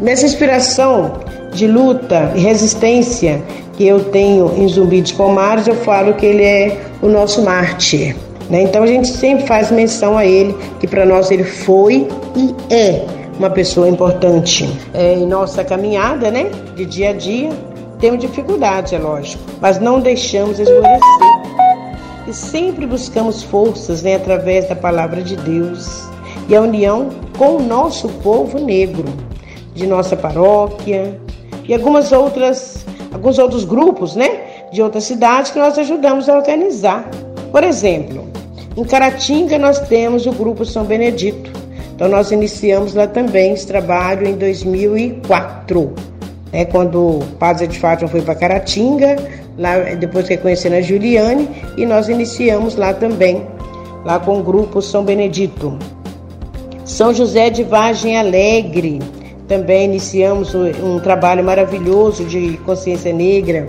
Nessa 0.00 0.24
inspiração 0.24 1.20
de 1.52 1.66
luta 1.66 2.32
e 2.34 2.40
resistência 2.40 3.42
que 3.80 3.86
eu 3.86 4.04
tenho 4.10 4.52
em 4.58 4.68
Zumbi 4.68 5.00
dos 5.00 5.12
Palmares, 5.12 5.66
eu 5.66 5.74
falo 5.74 6.12
que 6.12 6.26
ele 6.26 6.44
é 6.44 6.78
o 7.00 7.08
nosso 7.08 7.40
mártir. 7.40 8.14
Né? 8.50 8.64
Então 8.64 8.82
a 8.82 8.86
gente 8.86 9.08
sempre 9.08 9.46
faz 9.46 9.70
menção 9.70 10.18
a 10.18 10.26
ele, 10.26 10.54
que 10.78 10.86
para 10.86 11.06
nós 11.06 11.30
ele 11.30 11.44
foi 11.44 12.06
e 12.36 12.54
é 12.70 13.06
uma 13.38 13.48
pessoa 13.48 13.88
importante. 13.88 14.68
É, 14.92 15.14
em 15.14 15.26
nossa 15.26 15.64
caminhada, 15.64 16.30
né, 16.30 16.50
de 16.76 16.84
dia 16.84 17.08
a 17.08 17.12
dia, 17.14 17.48
temos 17.98 18.20
dificuldades, 18.20 18.92
é 18.92 18.98
lógico, 18.98 19.42
mas 19.62 19.80
não 19.80 19.98
deixamos 19.98 20.60
esmorecer. 20.60 21.00
E 22.28 22.34
sempre 22.34 22.84
buscamos 22.84 23.42
forças 23.42 24.02
né, 24.02 24.16
através 24.16 24.68
da 24.68 24.76
palavra 24.76 25.22
de 25.22 25.36
Deus 25.36 26.06
e 26.50 26.54
a 26.54 26.60
união 26.60 27.08
com 27.38 27.56
o 27.56 27.62
nosso 27.62 28.10
povo 28.22 28.58
negro 28.58 29.06
de 29.74 29.86
nossa 29.86 30.14
paróquia 30.14 31.18
e 31.66 31.72
algumas 31.72 32.12
outras, 32.12 32.84
alguns 33.12 33.38
outros 33.38 33.64
grupos, 33.64 34.14
né, 34.16 34.30
de 34.72 34.82
outras 34.82 35.04
cidades 35.04 35.50
que 35.50 35.58
nós 35.58 35.78
ajudamos 35.78 36.28
a 36.28 36.36
organizar. 36.36 37.08
Por 37.50 37.64
exemplo, 37.64 38.28
em 38.76 38.84
Caratinga 38.84 39.58
nós 39.58 39.78
temos 39.80 40.26
o 40.26 40.32
grupo 40.32 40.64
São 40.64 40.84
Benedito. 40.84 41.50
Então 41.94 42.08
nós 42.08 42.30
iniciamos 42.30 42.94
lá 42.94 43.06
também 43.06 43.52
esse 43.52 43.66
trabalho 43.66 44.26
em 44.26 44.34
2004, 44.34 45.92
né, 46.52 46.64
quando 46.64 47.18
o 47.18 47.24
Padre 47.38 47.66
de 47.66 47.78
Fátima 47.78 48.08
foi 48.08 48.22
para 48.22 48.34
Caratinga, 48.34 49.16
lá 49.58 49.78
depois 49.98 50.26
que 50.26 50.34
a 50.34 50.80
Juliane, 50.80 51.48
e 51.76 51.84
nós 51.84 52.08
iniciamos 52.08 52.76
lá 52.76 52.94
também, 52.94 53.46
lá 54.04 54.18
com 54.18 54.40
o 54.40 54.42
grupo 54.42 54.80
São 54.80 55.04
Benedito. 55.04 55.78
São 56.84 57.12
José 57.12 57.50
de 57.50 57.62
Vargem 57.62 58.18
Alegre, 58.18 59.00
também 59.50 59.86
iniciamos 59.86 60.54
um 60.54 61.00
trabalho 61.00 61.42
maravilhoso 61.42 62.24
de 62.24 62.56
consciência 62.58 63.12
negra. 63.12 63.66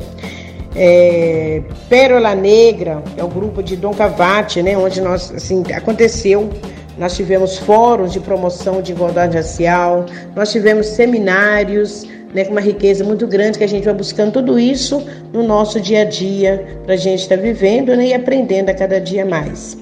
É, 0.76 1.64
Pérola 1.90 2.36
Negra, 2.36 3.02
é 3.18 3.24
o 3.24 3.28
grupo 3.28 3.64
de 3.64 3.76
Dom 3.76 3.92
Cavate, 3.92 4.62
né, 4.62 4.78
onde 4.78 5.02
nós, 5.02 5.34
assim, 5.36 5.64
aconteceu. 5.74 6.52
Nós 7.00 7.16
tivemos 7.16 7.58
fóruns 7.58 8.14
de 8.14 8.20
promoção 8.20 8.80
de 8.80 8.92
igualdade 8.92 9.36
racial, 9.36 10.06
nós 10.36 10.52
tivemos 10.52 10.86
seminários, 10.86 12.08
né, 12.32 12.46
com 12.46 12.52
uma 12.52 12.62
riqueza 12.62 13.04
muito 13.04 13.26
grande 13.26 13.58
que 13.58 13.64
a 13.64 13.68
gente 13.68 13.84
vai 13.84 13.96
buscando 13.96 14.34
tudo 14.34 14.60
isso 14.60 15.04
no 15.34 15.42
nosso 15.42 15.80
dia 15.80 16.02
a 16.02 16.06
dia, 16.06 16.78
para 16.86 16.94
a 16.94 16.98
gente 16.98 17.22
estar 17.22 17.38
tá 17.38 17.42
vivendo 17.42 17.96
né, 17.96 18.10
e 18.10 18.14
aprendendo 18.14 18.70
a 18.70 18.74
cada 18.76 19.02
dia 19.02 19.26
mais. 19.26 19.76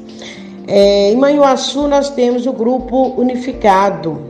É, 0.66 1.12
em 1.12 1.18
Manhuaçu 1.18 1.90
nós 1.90 2.10
temos 2.10 2.48
o 2.48 2.54
grupo 2.54 3.16
unificado, 3.18 4.29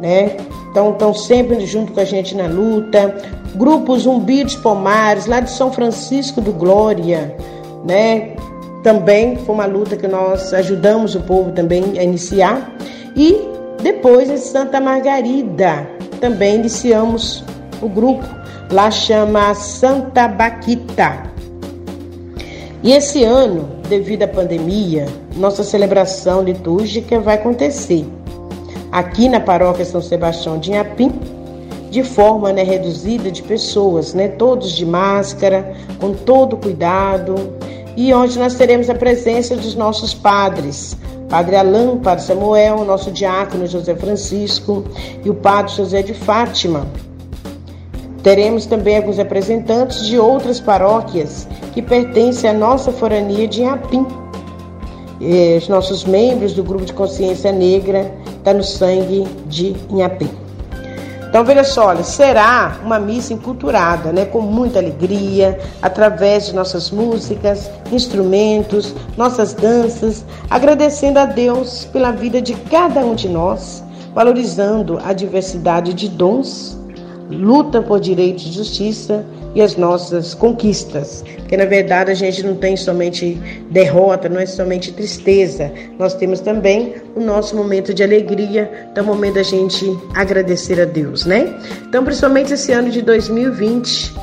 né? 0.00 0.36
Então 0.70 0.92
estão 0.92 1.12
sempre 1.12 1.64
junto 1.66 1.92
com 1.92 2.00
a 2.00 2.04
gente 2.04 2.34
na 2.34 2.46
luta. 2.46 3.14
Grupo 3.54 3.98
Zumbi 3.98 4.44
dos 4.44 4.56
Pomares, 4.56 5.26
lá 5.26 5.40
de 5.40 5.50
São 5.50 5.72
Francisco 5.72 6.40
do 6.40 6.52
Glória, 6.52 7.36
né? 7.84 8.34
Também 8.82 9.36
foi 9.36 9.54
uma 9.54 9.66
luta 9.66 9.96
que 9.96 10.08
nós 10.08 10.54
ajudamos 10.54 11.14
o 11.14 11.20
povo 11.20 11.52
também 11.52 11.98
a 11.98 12.02
iniciar. 12.02 12.72
E 13.14 13.36
depois 13.82 14.30
em 14.30 14.38
Santa 14.38 14.80
Margarida, 14.80 15.86
também 16.20 16.56
iniciamos 16.56 17.44
o 17.82 17.88
grupo. 17.88 18.24
Lá 18.72 18.90
chama 18.90 19.52
Santa 19.54 20.28
Baquita. 20.28 21.24
E 22.82 22.92
esse 22.92 23.24
ano, 23.24 23.68
devido 23.88 24.22
à 24.22 24.28
pandemia, 24.28 25.06
nossa 25.36 25.62
celebração 25.62 26.42
litúrgica 26.42 27.20
vai 27.20 27.34
acontecer 27.34 28.06
aqui 28.90 29.28
na 29.28 29.40
paróquia 29.40 29.84
São 29.84 30.00
Sebastião 30.00 30.58
de 30.58 30.70
Inhapim, 30.70 31.12
de 31.90 32.02
forma 32.04 32.52
né, 32.52 32.62
reduzida 32.62 33.30
de 33.30 33.42
pessoas, 33.42 34.14
né, 34.14 34.28
todos 34.28 34.72
de 34.72 34.86
máscara, 34.86 35.74
com 35.98 36.12
todo 36.12 36.56
cuidado, 36.56 37.34
e 37.96 38.14
onde 38.14 38.38
nós 38.38 38.54
teremos 38.54 38.88
a 38.88 38.94
presença 38.94 39.56
dos 39.56 39.74
nossos 39.74 40.14
padres, 40.14 40.96
Padre 41.28 41.56
Alain, 41.56 41.98
Padre 41.98 42.24
Samuel, 42.24 42.84
nosso 42.84 43.10
diácono 43.10 43.66
José 43.66 43.94
Francisco 43.94 44.84
e 45.24 45.30
o 45.30 45.34
Padre 45.34 45.74
José 45.74 46.02
de 46.02 46.14
Fátima. 46.14 46.86
Teremos 48.22 48.66
também 48.66 48.96
alguns 48.96 49.16
representantes 49.16 50.06
de 50.06 50.18
outras 50.18 50.60
paróquias 50.60 51.48
que 51.72 51.80
pertencem 51.80 52.50
à 52.50 52.52
nossa 52.52 52.92
forania 52.92 53.48
de 53.48 53.62
Inhapim. 53.62 54.06
Os 55.56 55.68
nossos 55.68 56.04
membros 56.04 56.52
do 56.52 56.62
grupo 56.62 56.84
de 56.84 56.92
consciência 56.92 57.52
negra 57.52 58.12
está 58.40 58.52
no 58.52 58.64
sangue 58.64 59.26
de 59.46 59.76
Inhapim. 59.88 60.28
Então, 61.28 61.44
veja 61.44 61.62
só, 61.62 61.86
olha, 61.86 62.02
será 62.02 62.80
uma 62.84 62.98
missa 62.98 63.32
enculturada, 63.32 64.12
né, 64.12 64.24
com 64.24 64.40
muita 64.40 64.80
alegria, 64.80 65.56
através 65.80 66.46
de 66.46 66.54
nossas 66.56 66.90
músicas, 66.90 67.70
instrumentos, 67.92 68.92
nossas 69.16 69.54
danças, 69.54 70.24
agradecendo 70.50 71.20
a 71.20 71.26
Deus 71.26 71.84
pela 71.92 72.10
vida 72.10 72.42
de 72.42 72.54
cada 72.54 72.98
um 73.00 73.14
de 73.14 73.28
nós, 73.28 73.84
valorizando 74.12 74.98
a 75.04 75.12
diversidade 75.12 75.94
de 75.94 76.08
dons, 76.08 76.76
luta 77.30 77.80
por 77.80 78.00
direito 78.00 78.42
e 78.42 78.50
justiça 78.50 79.24
e 79.54 79.62
as 79.62 79.76
nossas 79.76 80.34
conquistas. 80.34 81.24
Porque 81.38 81.56
na 81.56 81.64
verdade 81.64 82.10
a 82.10 82.14
gente 82.14 82.42
não 82.44 82.54
tem 82.54 82.76
somente 82.76 83.34
derrota, 83.70 84.28
não 84.28 84.40
é 84.40 84.46
somente 84.46 84.92
tristeza. 84.92 85.72
Nós 85.98 86.14
temos 86.14 86.40
também 86.40 86.94
o 87.16 87.20
nosso 87.20 87.56
momento 87.56 87.92
de 87.92 88.02
alegria, 88.02 88.70
então 88.90 89.04
o 89.04 89.06
momento 89.06 89.34
da 89.34 89.42
gente 89.42 89.84
agradecer 90.14 90.80
a 90.80 90.84
Deus, 90.84 91.24
né? 91.24 91.58
Então, 91.88 92.04
principalmente 92.04 92.54
esse 92.54 92.72
ano 92.72 92.90
de 92.90 93.02
2020, 93.02 94.14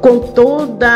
com 0.00 0.18
todo 0.18 0.86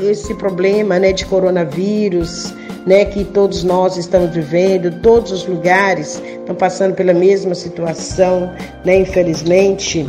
esse 0.00 0.34
problema, 0.34 0.98
né, 0.98 1.12
de 1.12 1.24
coronavírus, 1.26 2.52
né, 2.86 3.04
que 3.04 3.24
todos 3.24 3.62
nós 3.62 3.96
estamos 3.96 4.34
vivendo, 4.34 5.00
todos 5.00 5.30
os 5.30 5.46
lugares 5.46 6.20
estão 6.40 6.54
passando 6.54 6.94
pela 6.94 7.14
mesma 7.14 7.54
situação, 7.54 8.52
né, 8.84 8.98
infelizmente. 8.98 10.08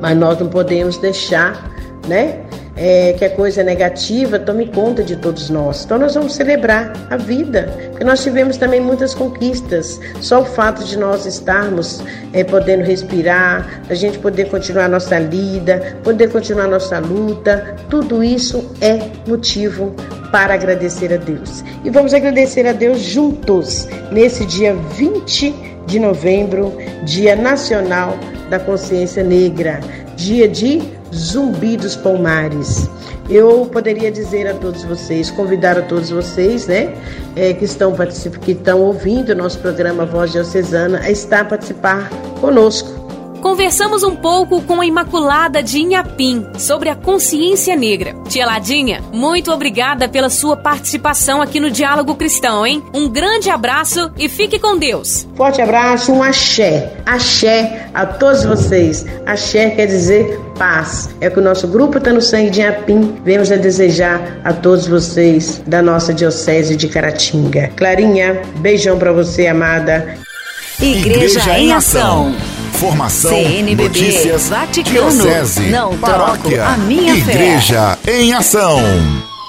Mas 0.00 0.16
nós 0.16 0.38
não 0.38 0.48
podemos 0.48 0.96
deixar, 0.98 1.70
né, 2.06 2.47
é, 2.78 3.12
que 3.18 3.24
a 3.24 3.30
coisa 3.30 3.62
negativa 3.62 4.38
tome 4.38 4.68
conta 4.68 5.02
de 5.02 5.16
todos 5.16 5.50
nós. 5.50 5.84
Então 5.84 5.98
nós 5.98 6.14
vamos 6.14 6.34
celebrar 6.34 6.92
a 7.10 7.16
vida, 7.16 7.68
porque 7.90 8.04
nós 8.04 8.22
tivemos 8.22 8.56
também 8.56 8.80
muitas 8.80 9.14
conquistas. 9.14 10.00
Só 10.20 10.42
o 10.42 10.44
fato 10.44 10.84
de 10.84 10.96
nós 10.96 11.26
estarmos 11.26 12.02
é, 12.32 12.44
podendo 12.44 12.84
respirar, 12.84 13.82
a 13.90 13.94
gente 13.94 14.18
poder 14.18 14.48
continuar 14.48 14.88
nossa 14.88 15.18
lida, 15.18 15.98
poder 16.04 16.30
continuar 16.30 16.68
nossa 16.68 16.98
luta, 17.00 17.76
tudo 17.90 18.22
isso 18.22 18.70
é 18.80 19.00
motivo 19.28 19.94
para 20.30 20.54
agradecer 20.54 21.12
a 21.12 21.16
Deus. 21.16 21.64
E 21.84 21.90
vamos 21.90 22.14
agradecer 22.14 22.66
a 22.66 22.72
Deus 22.72 23.00
juntos 23.00 23.88
nesse 24.12 24.46
dia 24.46 24.74
20 24.74 25.54
de 25.86 25.98
novembro, 25.98 26.76
Dia 27.04 27.34
Nacional 27.34 28.16
da 28.50 28.58
Consciência 28.58 29.24
Negra, 29.24 29.80
dia 30.16 30.46
de 30.46 30.97
Zumbi 31.14 31.76
dos 31.76 31.96
Palmares. 31.96 32.88
Eu 33.28 33.66
poderia 33.66 34.10
dizer 34.10 34.46
a 34.46 34.54
todos 34.54 34.82
vocês, 34.84 35.30
convidar 35.30 35.78
a 35.78 35.82
todos 35.82 36.10
vocês, 36.10 36.66
né, 36.66 36.94
é, 37.36 37.52
que 37.52 37.64
estão 37.64 37.92
participando, 37.92 38.40
que 38.40 38.52
estão 38.52 38.80
ouvindo 38.80 39.30
o 39.30 39.34
nosso 39.34 39.58
programa 39.58 40.06
Voz 40.06 40.32
Diocesana, 40.32 41.00
a 41.00 41.10
estar 41.10 41.40
a 41.40 41.44
participar 41.44 42.08
conosco 42.40 42.97
Conversamos 43.40 44.02
um 44.02 44.16
pouco 44.16 44.60
com 44.62 44.80
a 44.80 44.86
Imaculada 44.86 45.62
de 45.62 45.78
Inhapim 45.78 46.44
sobre 46.58 46.88
a 46.88 46.96
consciência 46.96 47.76
negra. 47.76 48.14
Tia 48.28 48.44
Ladinha, 48.44 49.00
muito 49.12 49.52
obrigada 49.52 50.08
pela 50.08 50.28
sua 50.28 50.56
participação 50.56 51.40
aqui 51.40 51.60
no 51.60 51.70
Diálogo 51.70 52.16
Cristão, 52.16 52.66
hein? 52.66 52.82
Um 52.92 53.08
grande 53.08 53.48
abraço 53.48 54.10
e 54.18 54.28
fique 54.28 54.58
com 54.58 54.76
Deus. 54.76 55.26
Forte 55.36 55.62
abraço, 55.62 56.12
um 56.12 56.22
axé. 56.22 56.96
Axé 57.06 57.88
a 57.94 58.04
todos 58.04 58.44
vocês. 58.44 59.06
Axé 59.24 59.70
quer 59.70 59.86
dizer 59.86 60.38
paz. 60.58 61.08
É 61.20 61.30
que 61.30 61.38
o 61.38 61.42
nosso 61.42 61.68
grupo 61.68 61.98
está 61.98 62.12
no 62.12 62.20
sangue 62.20 62.50
de 62.50 62.60
Inhapim. 62.60 63.16
Vemos 63.24 63.52
a 63.52 63.56
desejar 63.56 64.40
a 64.44 64.52
todos 64.52 64.88
vocês 64.88 65.62
da 65.66 65.80
nossa 65.80 66.12
Diocese 66.12 66.76
de 66.76 66.88
Caratinga. 66.88 67.70
Clarinha, 67.76 68.42
beijão 68.56 68.98
para 68.98 69.12
você, 69.12 69.46
amada. 69.46 70.18
Igreja, 70.80 71.38
Igreja 71.38 71.58
em 71.58 71.72
Ação. 71.72 72.34
Informação, 72.78 73.32
CNBB, 73.32 73.82
notícias, 73.82 74.48
Vaticano, 74.50 75.10
diocese, 75.10 75.62
não 75.68 75.98
paróquia, 75.98 76.64
a 76.64 76.76
minha 76.76 77.12
Igreja 77.16 77.98
fé. 78.00 78.20
em 78.20 78.32
Ação. 78.32 78.78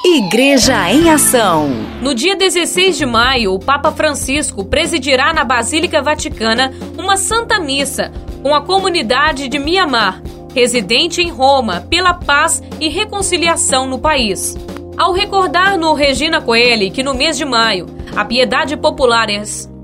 Igreja 0.03 0.91
em 0.91 1.11
Ação. 1.11 1.69
No 2.01 2.15
dia 2.15 2.35
16 2.35 2.97
de 2.97 3.05
maio, 3.05 3.53
o 3.53 3.59
Papa 3.59 3.91
Francisco 3.91 4.65
presidirá 4.65 5.31
na 5.31 5.43
Basílica 5.43 6.01
Vaticana 6.01 6.73
uma 6.97 7.17
Santa 7.17 7.59
Missa 7.59 8.11
com 8.41 8.55
a 8.55 8.61
comunidade 8.61 9.47
de 9.47 9.59
Mianmar, 9.59 10.23
residente 10.55 11.21
em 11.21 11.29
Roma, 11.29 11.85
pela 11.87 12.15
paz 12.15 12.63
e 12.79 12.89
reconciliação 12.89 13.85
no 13.85 13.99
país. 13.99 14.57
Ao 14.97 15.13
recordar 15.13 15.77
no 15.77 15.93
Regina 15.93 16.41
Coeli 16.41 16.89
que 16.89 17.03
no 17.03 17.13
mês 17.13 17.37
de 17.37 17.45
maio 17.45 17.85
a 18.15 18.25
piedade 18.25 18.75
popular 18.75 19.29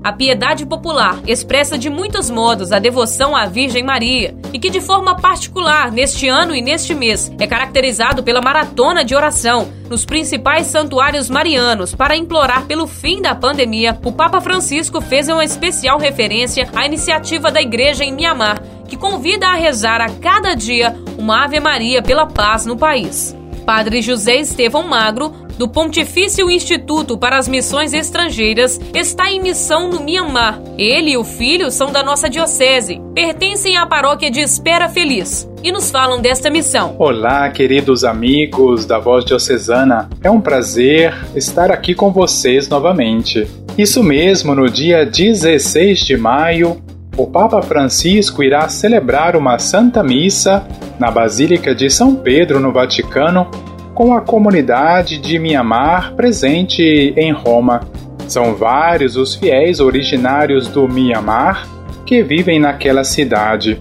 a 0.06 0.12
piedade 0.12 0.64
popular 0.64 1.20
expressa 1.26 1.76
de 1.76 1.90
muitos 1.90 2.30
modos 2.30 2.70
a 2.70 2.78
devoção 2.78 3.34
à 3.34 3.46
Virgem 3.46 3.82
Maria 3.82 4.36
e 4.52 4.58
que, 4.60 4.70
de 4.70 4.80
forma 4.80 5.16
particular, 5.16 5.90
neste 5.90 6.28
ano 6.28 6.54
e 6.54 6.62
neste 6.62 6.94
mês, 6.94 7.32
é 7.40 7.44
caracterizado 7.44 8.22
pela 8.22 8.40
maratona 8.40 9.04
de 9.04 9.16
oração 9.16 9.68
nos 9.90 10.04
principais 10.04 10.68
santuários 10.68 11.28
marianos 11.28 11.92
para 11.92 12.16
implorar 12.16 12.66
pelo 12.66 12.86
fim 12.86 13.20
da 13.20 13.34
pandemia, 13.34 13.98
o 14.04 14.12
Papa 14.12 14.40
Francisco 14.40 15.00
fez 15.00 15.28
uma 15.28 15.44
especial 15.44 15.98
referência 15.98 16.70
à 16.72 16.86
iniciativa 16.86 17.50
da 17.50 17.60
Igreja 17.60 18.04
em 18.04 18.14
Mianmar, 18.14 18.62
que 18.88 18.96
convida 18.96 19.48
a 19.48 19.56
rezar 19.56 20.00
a 20.00 20.08
cada 20.08 20.54
dia 20.54 20.94
uma 21.18 21.42
Ave 21.42 21.58
Maria 21.58 22.00
pela 22.00 22.28
paz 22.28 22.64
no 22.64 22.76
país. 22.76 23.36
Padre 23.66 24.00
José 24.00 24.36
Estevão 24.36 24.86
Magro 24.86 25.45
do 25.56 25.68
Pontifício 25.68 26.50
Instituto 26.50 27.16
para 27.16 27.38
as 27.38 27.48
Missões 27.48 27.92
Estrangeiras, 27.92 28.80
está 28.94 29.30
em 29.30 29.40
missão 29.40 29.88
no 29.88 30.02
Mianmar. 30.02 30.60
Ele 30.76 31.12
e 31.12 31.16
o 31.16 31.24
filho 31.24 31.70
são 31.70 31.90
da 31.90 32.02
nossa 32.02 32.28
diocese, 32.28 33.00
pertencem 33.14 33.76
à 33.76 33.86
paróquia 33.86 34.30
de 34.30 34.40
Espera 34.40 34.88
Feliz 34.88 35.48
e 35.62 35.72
nos 35.72 35.90
falam 35.90 36.20
desta 36.20 36.50
missão. 36.50 36.94
Olá, 36.98 37.48
queridos 37.50 38.04
amigos 38.04 38.84
da 38.84 38.98
Voz 38.98 39.24
Diocesana. 39.24 40.08
É 40.22 40.30
um 40.30 40.40
prazer 40.40 41.14
estar 41.34 41.72
aqui 41.72 41.94
com 41.94 42.12
vocês 42.12 42.68
novamente. 42.68 43.46
Isso 43.76 44.02
mesmo, 44.02 44.54
no 44.54 44.70
dia 44.70 45.04
16 45.04 46.00
de 46.00 46.16
maio, 46.16 46.80
o 47.16 47.26
Papa 47.26 47.62
Francisco 47.62 48.42
irá 48.42 48.68
celebrar 48.68 49.36
uma 49.36 49.58
Santa 49.58 50.02
Missa 50.02 50.66
na 50.98 51.10
Basílica 51.10 51.74
de 51.74 51.90
São 51.90 52.14
Pedro, 52.14 52.60
no 52.60 52.72
Vaticano, 52.72 53.50
com 53.96 54.14
a 54.14 54.20
comunidade 54.20 55.16
de 55.16 55.38
Mianmar 55.38 56.14
presente 56.14 56.82
em 57.16 57.32
Roma. 57.32 57.80
São 58.28 58.54
vários 58.54 59.16
os 59.16 59.34
fiéis 59.34 59.80
originários 59.80 60.68
do 60.68 60.86
Mianmar 60.86 61.66
que 62.04 62.22
vivem 62.22 62.60
naquela 62.60 63.04
cidade. 63.04 63.80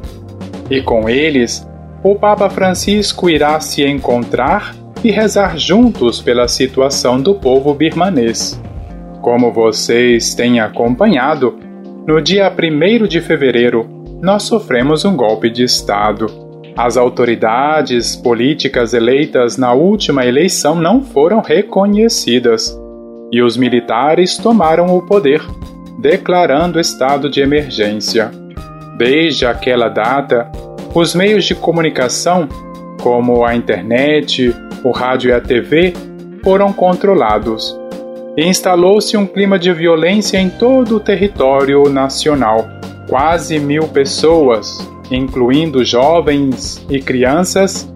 E 0.69 0.81
com 0.81 1.09
eles, 1.09 1.67
o 2.01 2.15
Papa 2.15 2.49
Francisco 2.49 3.29
irá 3.29 3.59
se 3.59 3.85
encontrar 3.85 4.73
e 5.03 5.11
rezar 5.11 5.57
juntos 5.57 6.21
pela 6.21 6.47
situação 6.47 7.19
do 7.19 7.35
povo 7.35 7.73
birmanês. 7.73 8.59
Como 9.21 9.51
vocês 9.51 10.33
têm 10.33 10.61
acompanhado, 10.61 11.59
no 12.07 12.21
dia 12.21 12.49
1 12.49 13.05
de 13.05 13.19
fevereiro, 13.19 13.85
nós 14.21 14.43
sofremos 14.43 15.03
um 15.03 15.15
golpe 15.17 15.49
de 15.49 15.63
Estado. 15.63 16.44
As 16.77 16.97
autoridades 16.97 18.17
políticas 18.17 18.93
eleitas 18.93 19.55
na 19.55 19.71
última 19.71 20.25
eleição 20.25 20.75
não 20.75 21.01
foram 21.01 21.39
reconhecidas 21.39 22.77
e 23.31 23.41
os 23.41 23.55
militares 23.55 24.37
tomaram 24.37 24.87
o 24.87 25.01
poder, 25.01 25.41
declarando 25.97 26.77
estado 26.77 27.29
de 27.29 27.39
emergência. 27.39 28.29
Desde 28.97 29.45
aquela 29.45 29.87
data, 29.87 30.51
os 30.93 31.15
meios 31.15 31.45
de 31.45 31.55
comunicação, 31.55 32.47
como 33.01 33.45
a 33.45 33.55
internet, 33.55 34.53
o 34.83 34.91
rádio 34.91 35.29
e 35.29 35.33
a 35.33 35.39
TV, 35.39 35.93
foram 36.43 36.73
controlados. 36.73 37.79
E 38.35 38.45
instalou-se 38.45 39.15
um 39.15 39.25
clima 39.25 39.57
de 39.57 39.71
violência 39.71 40.37
em 40.37 40.49
todo 40.49 40.97
o 40.97 40.99
território 40.99 41.89
nacional. 41.89 42.67
Quase 43.07 43.59
mil 43.59 43.87
pessoas, 43.87 44.77
incluindo 45.11 45.83
jovens 45.83 46.85
e 46.89 46.99
crianças, 46.99 47.91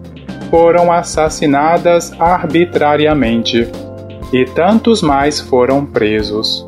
foram 0.50 0.90
assassinadas 0.90 2.12
arbitrariamente 2.18 3.68
e 4.32 4.44
tantos 4.44 5.02
mais 5.02 5.40
foram 5.40 5.84
presos. 5.84 6.64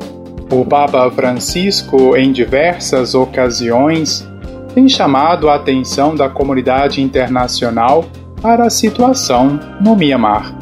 O 0.51 0.65
Papa 0.65 1.09
Francisco, 1.11 2.15
em 2.15 2.31
diversas 2.31 3.15
ocasiões, 3.15 4.27
tem 4.73 4.87
chamado 4.87 5.49
a 5.49 5.55
atenção 5.55 6.15
da 6.15 6.29
comunidade 6.29 7.01
internacional 7.01 8.05
para 8.41 8.65
a 8.65 8.69
situação 8.69 9.59
no 9.81 9.95
Mianmar 9.95 10.57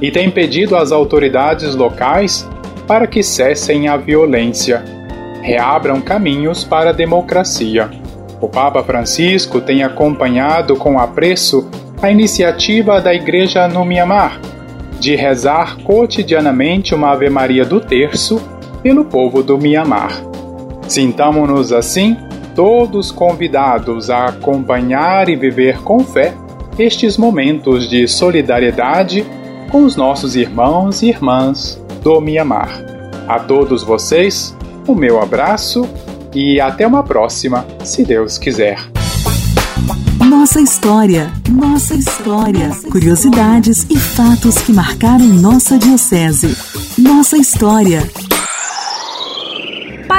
e 0.00 0.10
tem 0.10 0.30
pedido 0.30 0.76
às 0.76 0.92
autoridades 0.92 1.74
locais 1.74 2.48
para 2.86 3.06
que 3.06 3.22
cessem 3.22 3.88
a 3.88 3.96
violência, 3.96 4.84
reabram 5.42 6.00
caminhos 6.00 6.64
para 6.64 6.90
a 6.90 6.92
democracia. 6.92 7.90
O 8.40 8.48
Papa 8.48 8.82
Francisco 8.82 9.60
tem 9.60 9.82
acompanhado 9.82 10.76
com 10.76 10.98
apreço 10.98 11.68
a 12.00 12.10
iniciativa 12.10 13.00
da 13.00 13.12
Igreja 13.12 13.66
no 13.66 13.84
Mianmar 13.84 14.40
de 14.98 15.14
rezar 15.14 15.76
cotidianamente 15.78 16.94
uma 16.94 17.12
Ave 17.12 17.30
Maria 17.30 17.64
do 17.64 17.80
Terço 17.80 18.40
pelo 18.82 19.04
povo 19.04 19.42
do 19.42 19.56
Mianmar. 19.56 20.22
Sintamo-nos 20.88 21.72
assim 21.72 22.16
todos 22.54 23.12
convidados 23.12 24.10
a 24.10 24.26
acompanhar 24.26 25.28
e 25.28 25.36
viver 25.36 25.80
com 25.82 26.00
fé 26.00 26.34
estes 26.78 27.16
momentos 27.16 27.88
de 27.88 28.06
solidariedade 28.08 29.24
com 29.70 29.84
os 29.84 29.96
nossos 29.96 30.34
irmãos 30.34 31.02
e 31.02 31.08
irmãs 31.08 31.80
do 32.02 32.20
Mianmar. 32.20 32.84
A 33.28 33.38
todos 33.38 33.82
vocês, 33.82 34.56
o 34.86 34.94
meu 34.94 35.20
abraço 35.20 35.88
e 36.34 36.60
até 36.60 36.86
uma 36.86 37.02
próxima, 37.02 37.66
se 37.84 38.04
Deus 38.04 38.38
quiser. 38.38 38.78
Nossa 40.28 40.60
história, 40.60 41.32
nossa 41.50 41.94
história. 41.94 42.70
Curiosidades 42.90 43.86
e 43.88 43.96
fatos 43.98 44.58
que 44.58 44.72
marcaram 44.72 45.26
nossa 45.26 45.78
diocese. 45.78 46.56
Nossa 46.98 47.36
história. 47.36 48.02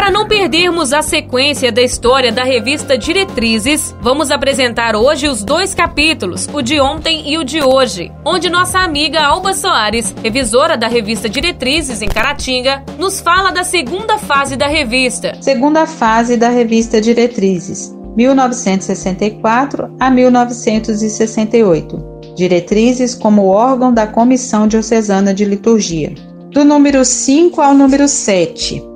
Para 0.09 0.17
não 0.17 0.27
perdermos 0.27 0.91
a 0.91 1.03
sequência 1.03 1.71
da 1.71 1.83
história 1.83 2.31
da 2.31 2.43
revista 2.43 2.97
Diretrizes, 2.97 3.95
vamos 4.01 4.31
apresentar 4.31 4.95
hoje 4.95 5.27
os 5.27 5.43
dois 5.43 5.75
capítulos, 5.75 6.49
o 6.51 6.63
de 6.63 6.81
ontem 6.81 7.31
e 7.31 7.37
o 7.37 7.43
de 7.43 7.61
hoje, 7.61 8.11
onde 8.25 8.49
nossa 8.49 8.79
amiga 8.79 9.21
Alba 9.21 9.53
Soares, 9.53 10.11
revisora 10.23 10.75
da 10.75 10.87
revista 10.87 11.29
Diretrizes 11.29 12.01
em 12.01 12.07
Caratinga, 12.07 12.83
nos 12.97 13.19
fala 13.19 13.51
da 13.51 13.63
segunda 13.63 14.17
fase 14.17 14.55
da 14.55 14.65
revista. 14.65 15.37
Segunda 15.41 15.85
fase 15.85 16.37
da 16.37 16.49
revista 16.49 16.99
Diretrizes, 16.99 17.95
1964 18.17 19.95
a 19.99 20.09
1968. 20.09 22.03
Diretrizes 22.35 23.13
como 23.13 23.45
órgão 23.45 23.93
da 23.93 24.07
Comissão 24.07 24.67
Diocesana 24.67 25.35
de 25.35 25.45
Liturgia. 25.45 26.15
Do 26.49 26.65
número 26.65 27.05
5 27.05 27.61
ao 27.61 27.75
número 27.75 28.07
7. 28.07 28.88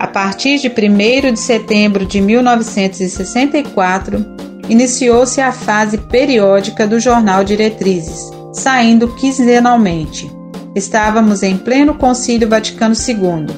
A 0.00 0.06
partir 0.06 0.58
de 0.58 0.68
1 0.68 1.34
de 1.34 1.38
setembro 1.38 2.06
de 2.06 2.22
1964, 2.22 4.24
iniciou-se 4.66 5.42
a 5.42 5.52
fase 5.52 5.98
periódica 5.98 6.86
do 6.86 6.98
jornal 6.98 7.44
Diretrizes, 7.44 8.30
saindo 8.50 9.14
quinzenalmente. 9.16 10.32
Estávamos 10.74 11.42
em 11.42 11.58
pleno 11.58 11.92
Concílio 11.92 12.48
Vaticano 12.48 12.94
II. 12.94 13.54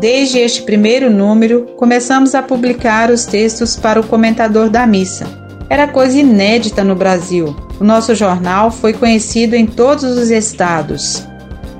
Desde 0.00 0.40
este 0.40 0.62
primeiro 0.62 1.08
número, 1.08 1.66
começamos 1.76 2.34
a 2.34 2.42
publicar 2.42 3.08
os 3.08 3.24
textos 3.24 3.76
para 3.76 4.00
o 4.00 4.06
comentador 4.08 4.68
da 4.68 4.88
missa. 4.88 5.24
Era 5.70 5.86
coisa 5.86 6.18
inédita 6.18 6.82
no 6.82 6.96
Brasil. 6.96 7.54
O 7.78 7.84
nosso 7.84 8.12
jornal 8.12 8.72
foi 8.72 8.92
conhecido 8.92 9.54
em 9.54 9.66
todos 9.66 10.02
os 10.02 10.30
estados. 10.30 11.24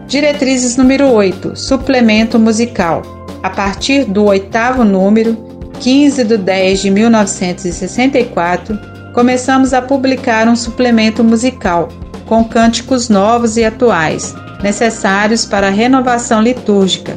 Diretrizes 0.07 0.77
número 0.77 1.09
8, 1.09 1.57
Suplemento 1.57 2.39
Musical 2.39 3.16
a 3.47 3.51
partir 3.51 4.05
do 4.05 4.25
oitavo 4.25 4.85
número, 4.85 5.37
15 5.79 6.25
de 6.25 6.37
10 6.37 6.81
de 6.81 6.91
1964, 6.91 8.77
começamos 9.15 9.73
a 9.73 9.81
publicar 9.81 10.49
um 10.49 10.57
suplemento 10.57 11.23
musical 11.23 11.89
com 12.27 12.43
cânticos 12.43 13.09
novos 13.09 13.57
e 13.57 13.65
atuais, 13.65 14.35
necessários 14.65 15.45
para 15.45 15.69
a 15.69 15.71
renovação 15.71 16.43
litúrgica. 16.43 17.17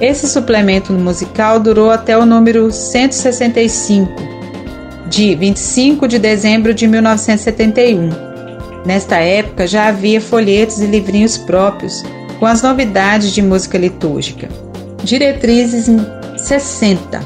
Esse 0.00 0.28
suplemento 0.28 0.92
musical 0.92 1.58
durou 1.58 1.90
até 1.90 2.16
o 2.16 2.24
número 2.24 2.70
165, 2.70 4.08
de 5.08 5.34
25 5.34 6.06
de 6.06 6.20
dezembro 6.20 6.72
de 6.72 6.86
1971. 6.86 8.10
Nesta 8.86 9.16
época 9.16 9.66
já 9.66 9.88
havia 9.88 10.20
folhetos 10.20 10.78
e 10.78 10.86
livrinhos 10.86 11.36
próprios 11.36 12.04
com 12.38 12.46
as 12.46 12.62
novidades 12.62 13.32
de 13.32 13.42
música 13.42 13.76
litúrgica. 13.76 14.65
Diretrizes 15.04 15.86
60. 16.36 17.20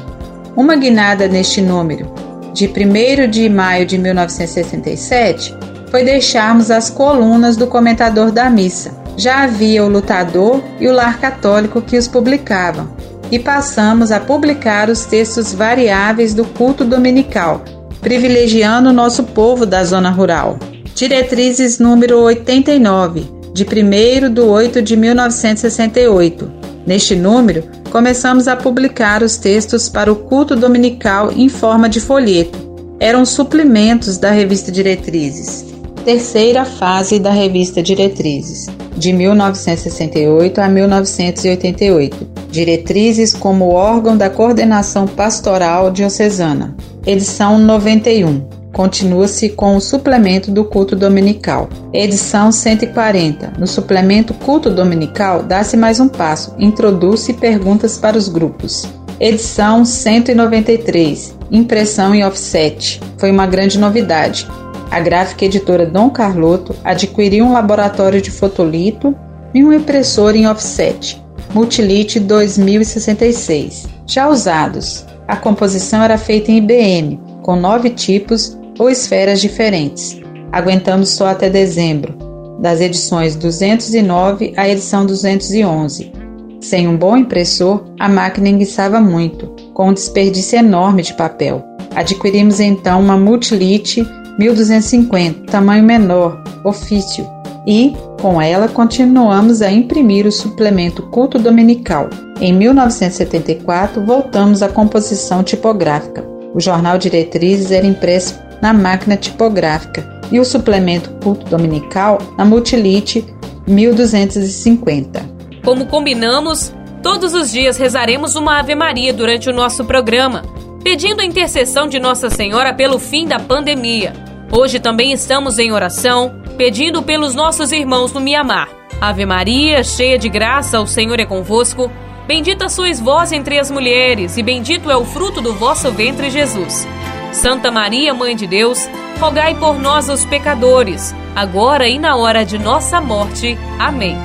Uma 0.55 0.75
guinada 0.75 1.27
neste 1.27 1.61
número, 1.61 2.11
de 2.53 2.67
1 2.67 3.29
de 3.29 3.49
maio 3.49 3.85
de 3.85 3.97
1967, 3.97 5.55
foi 5.89 6.03
deixarmos 6.03 6.69
as 6.69 6.89
colunas 6.89 7.57
do 7.57 7.67
comentador 7.67 8.31
da 8.31 8.49
missa. 8.49 8.91
Já 9.17 9.43
havia 9.43 9.83
o 9.83 9.89
Lutador 9.89 10.61
e 10.79 10.87
o 10.87 10.93
Lar 10.93 11.19
Católico 11.19 11.81
que 11.81 11.97
os 11.97 12.07
publicavam, 12.07 12.89
e 13.31 13.39
passamos 13.39 14.11
a 14.11 14.19
publicar 14.19 14.89
os 14.89 15.05
textos 15.05 15.53
variáveis 15.53 16.33
do 16.33 16.45
culto 16.45 16.83
dominical, 16.85 17.63
privilegiando 18.01 18.89
o 18.89 18.93
nosso 18.93 19.23
povo 19.23 19.65
da 19.65 19.83
zona 19.83 20.09
rural. 20.09 20.59
Diretrizes 20.93 21.79
número 21.79 22.19
89, 22.19 23.25
de 23.53 23.63
1 23.63 24.33
de 24.33 24.41
8 24.41 24.81
de 24.81 24.95
1968 24.95 26.60
Neste 26.85 27.15
número, 27.15 27.63
começamos 27.91 28.47
a 28.47 28.55
publicar 28.55 29.21
os 29.21 29.37
textos 29.37 29.87
para 29.87 30.11
o 30.11 30.15
culto 30.15 30.55
dominical 30.55 31.31
em 31.31 31.47
forma 31.47 31.87
de 31.87 31.99
folheto. 31.99 32.57
Eram 32.99 33.25
suplementos 33.25 34.17
da 34.17 34.31
revista 34.31 34.71
Diretrizes. 34.71 35.65
Terceira 36.03 36.65
fase 36.65 37.19
da 37.19 37.29
revista 37.29 37.81
Diretrizes, 37.81 38.67
de 38.97 39.13
1968 39.13 40.59
a 40.59 40.67
1988. 40.67 42.27
Diretrizes 42.49 43.33
como 43.33 43.69
órgão 43.69 44.17
da 44.17 44.29
coordenação 44.29 45.07
pastoral 45.07 45.91
diocesana. 45.91 46.75
Edição 47.05 47.59
91. 47.59 48.60
Continua-se 48.73 49.49
com 49.49 49.75
o 49.75 49.81
suplemento 49.81 50.49
do 50.49 50.63
culto 50.63 50.95
dominical. 50.95 51.67
Edição 51.91 52.51
140. 52.51 53.53
No 53.59 53.67
suplemento 53.67 54.33
culto 54.33 54.69
dominical, 54.69 55.43
dá-se 55.43 55.75
mais 55.75 55.99
um 55.99 56.07
passo, 56.07 56.55
introduz-se 56.57 57.33
perguntas 57.33 57.97
para 57.97 58.17
os 58.17 58.29
grupos. 58.29 58.87
Edição 59.19 59.83
193. 59.83 61.37
Impressão 61.51 62.15
em 62.15 62.23
offset. 62.23 63.01
Foi 63.17 63.29
uma 63.29 63.45
grande 63.45 63.77
novidade. 63.77 64.47
A 64.89 64.99
gráfica 65.01 65.45
editora 65.45 65.85
Dom 65.85 66.09
Carloto 66.09 66.73
adquiriu 66.83 67.45
um 67.45 67.51
laboratório 67.51 68.21
de 68.21 68.31
fotolito 68.31 69.13
e 69.53 69.63
um 69.63 69.73
impressor 69.73 70.33
em 70.33 70.47
offset. 70.47 71.21
Multilite 71.53 72.21
2066. 72.21 73.87
Já 74.07 74.29
usados, 74.29 75.05
a 75.27 75.35
composição 75.35 76.01
era 76.01 76.17
feita 76.17 76.51
em 76.51 76.57
IBM, 76.57 77.19
com 77.41 77.55
nove 77.57 77.89
tipos 77.89 78.57
ou 78.81 78.89
esferas 78.89 79.39
diferentes. 79.39 80.19
Aguentamos 80.51 81.09
só 81.09 81.27
até 81.27 81.51
dezembro, 81.51 82.15
das 82.59 82.81
edições 82.81 83.35
209 83.35 84.55
à 84.57 84.67
edição 84.67 85.05
211. 85.05 86.11
Sem 86.59 86.87
um 86.87 86.97
bom 86.97 87.15
impressor, 87.15 87.83
a 87.99 88.09
máquina 88.09 88.49
enguiçava 88.49 88.99
muito, 88.99 89.53
com 89.75 89.89
um 89.89 89.93
desperdício 89.93 90.57
enorme 90.57 91.03
de 91.03 91.13
papel. 91.13 91.63
Adquirimos 91.93 92.59
então 92.59 92.99
uma 92.99 93.15
Multilite 93.15 94.03
1250, 94.39 95.51
tamanho 95.51 95.83
menor, 95.83 96.43
ofício, 96.65 97.23
e, 97.67 97.93
com 98.19 98.41
ela, 98.41 98.67
continuamos 98.67 99.61
a 99.61 99.71
imprimir 99.71 100.25
o 100.25 100.31
suplemento 100.31 101.03
Culto 101.03 101.37
Dominical. 101.37 102.09
Em 102.39 102.51
1974, 102.51 104.03
voltamos 104.03 104.63
à 104.63 104.69
composição 104.69 105.43
tipográfica. 105.43 106.25
O 106.55 106.59
jornal 106.59 106.97
Diretrizes 106.97 107.69
era 107.69 107.85
impresso 107.85 108.50
na 108.61 108.73
máquina 108.73 109.17
tipográfica 109.17 110.21
e 110.31 110.39
o 110.39 110.45
suplemento 110.45 111.09
culto 111.23 111.45
dominical 111.45 112.19
na 112.37 112.45
Multilite 112.45 113.25
1250. 113.67 115.29
Como 115.63 115.85
combinamos, 115.87 116.73
todos 117.03 117.33
os 117.33 117.51
dias 117.51 117.77
rezaremos 117.77 118.35
uma 118.35 118.59
Ave 118.59 118.75
Maria 118.75 119.13
durante 119.13 119.49
o 119.49 119.53
nosso 119.53 119.83
programa, 119.85 120.43
pedindo 120.83 121.21
a 121.21 121.25
intercessão 121.25 121.87
de 121.87 121.99
Nossa 121.99 122.29
Senhora 122.29 122.73
pelo 122.73 122.97
fim 122.97 123.27
da 123.27 123.39
pandemia. 123.39 124.13
Hoje 124.51 124.79
também 124.79 125.11
estamos 125.11 125.59
em 125.59 125.71
oração, 125.71 126.41
pedindo 126.57 127.01
pelos 127.01 127.35
nossos 127.35 127.71
irmãos 127.71 128.11
no 128.13 128.19
Mianmar. 128.19 128.69
Ave 128.99 129.25
Maria, 129.25 129.83
cheia 129.83 130.17
de 130.17 130.29
graça, 130.29 130.79
o 130.79 130.87
Senhor 130.87 131.19
é 131.19 131.25
convosco. 131.25 131.91
Bendita 132.27 132.69
sois 132.69 132.99
vós 132.99 133.31
entre 133.31 133.59
as 133.59 133.71
mulheres, 133.71 134.37
e 134.37 134.43
bendito 134.43 134.91
é 134.91 134.95
o 134.95 135.05
fruto 135.05 135.41
do 135.41 135.53
vosso 135.53 135.91
ventre, 135.91 136.29
Jesus. 136.29 136.87
Santa 137.31 137.71
Maria, 137.71 138.13
Mãe 138.13 138.35
de 138.35 138.45
Deus, 138.45 138.89
rogai 139.19 139.55
por 139.55 139.79
nós, 139.79 140.09
os 140.09 140.25
pecadores, 140.25 141.15
agora 141.35 141.87
e 141.87 141.97
na 141.97 142.15
hora 142.15 142.43
de 142.43 142.57
nossa 142.57 142.99
morte. 142.99 143.57
Amém. 143.79 144.17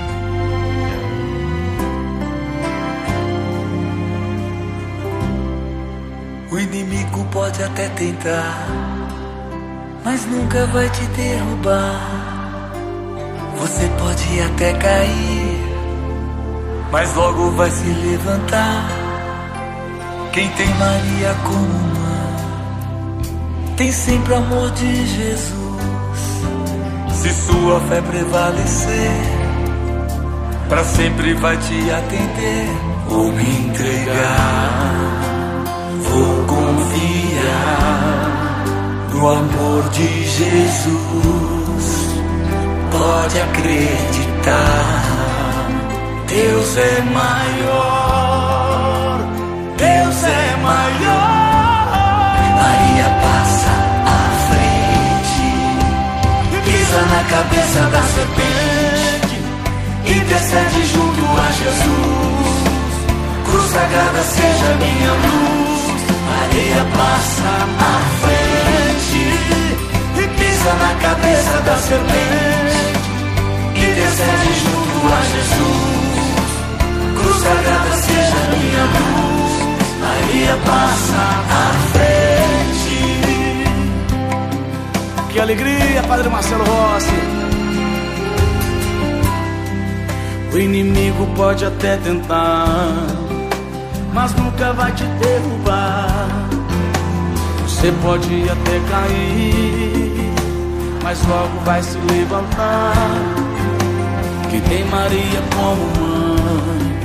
O 6.50 6.58
inimigo 6.58 7.24
pode 7.30 7.62
até 7.62 7.88
tentar, 7.90 8.66
mas 10.04 10.26
nunca 10.26 10.66
vai 10.66 10.88
te 10.88 11.02
derrubar. 11.08 12.72
Você 13.58 13.86
pode 13.98 14.40
até 14.40 14.72
cair, 14.74 15.60
mas 16.90 17.14
logo 17.14 17.50
vai 17.52 17.70
se 17.70 17.88
levantar. 17.88 18.88
Quem 20.32 20.48
tem 20.50 20.68
Maria 20.74 21.34
como 21.44 22.05
tem 23.76 23.92
sempre 23.92 24.32
o 24.32 24.36
amor 24.36 24.70
de 24.70 25.06
Jesus. 25.06 25.54
Se 27.12 27.30
sua 27.32 27.78
fé 27.80 28.00
prevalecer, 28.00 29.10
para 30.68 30.82
sempre 30.84 31.34
vai 31.34 31.56
te 31.58 31.90
atender. 31.90 32.68
Vou 33.08 33.30
me 33.32 33.68
entregar, 33.68 34.82
vou 36.02 36.44
confiar 36.46 37.86
no 39.12 39.28
amor 39.28 39.88
de 39.90 40.24
Jesus. 40.24 40.86
Pode 42.90 43.40
acreditar, 43.40 44.94
Deus 46.26 46.76
é 46.78 47.02
maior, 47.12 48.38
Deus 49.76 50.24
é 50.24 50.56
maior. 50.62 51.35
Cabeça 57.28 57.80
da 57.90 58.02
serpente, 58.02 59.36
intercede 60.06 60.86
junto 60.86 61.24
a 61.40 61.50
Jesus. 61.52 62.26
Cruza 63.44 63.68
sagrada 63.68 64.22
seja 64.22 64.74
minha 64.80 65.12
luz. 65.12 65.66
Maria 66.28 66.84
passa 66.96 67.50
à 67.78 68.00
frente 68.20 69.22
e 70.16 70.28
pisa 70.38 70.72
na 70.74 70.94
cabeça 71.00 71.60
da 71.60 71.76
serpente 71.76 72.82
e 73.74 73.86
descende 73.94 74.52
junto 74.62 74.96
a 75.12 75.20
Jesus. 75.32 76.50
Cruz 77.20 77.38
sagrada 77.42 77.96
seja 77.96 78.38
minha 78.56 78.84
luz. 78.94 79.52
Maria 80.00 80.56
passa 80.64 81.16
à 81.16 81.70
frente. 81.72 81.85
Alegria, 85.46 86.02
Padre 86.08 86.28
Marcelo 86.28 86.64
Rossi. 86.64 87.14
O 90.52 90.58
inimigo 90.58 91.24
pode 91.36 91.64
até 91.64 91.96
tentar, 91.98 93.06
mas 94.12 94.34
nunca 94.34 94.72
vai 94.72 94.90
te 94.92 95.04
derrubar. 95.04 96.26
Você 97.62 97.92
pode 98.02 98.48
até 98.50 98.80
cair, 98.90 100.32
mas 101.04 101.24
logo 101.28 101.60
vai 101.64 101.80
se 101.80 101.96
levantar. 102.10 102.94
Que 104.50 104.60
tem 104.62 104.84
Maria 104.86 105.42
como 105.54 105.82
mãe, 106.00 106.96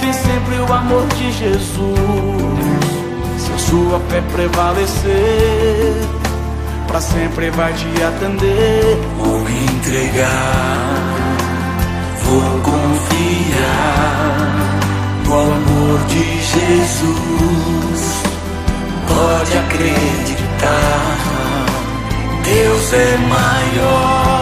tem 0.00 0.12
sempre 0.12 0.56
o 0.68 0.72
amor 0.72 1.06
de 1.16 1.30
Jesus. 1.30 1.72
Se 3.38 3.52
a 3.52 3.58
sua 3.58 4.00
fé 4.08 4.20
prevalecer, 4.32 6.21
para 6.92 7.00
sempre 7.00 7.50
vai 7.50 7.72
te 7.72 8.02
atender. 8.02 8.98
Vou 9.16 9.40
entregar 9.48 11.22
vou 12.22 12.60
confiar 12.60 14.28
no 15.24 15.32
amor 15.32 15.98
de 16.08 16.22
Jesus. 16.52 18.02
Pode 19.08 19.58
acreditar, 19.58 21.16
Deus 22.44 22.92
é 22.92 23.16
maior, 23.16 24.41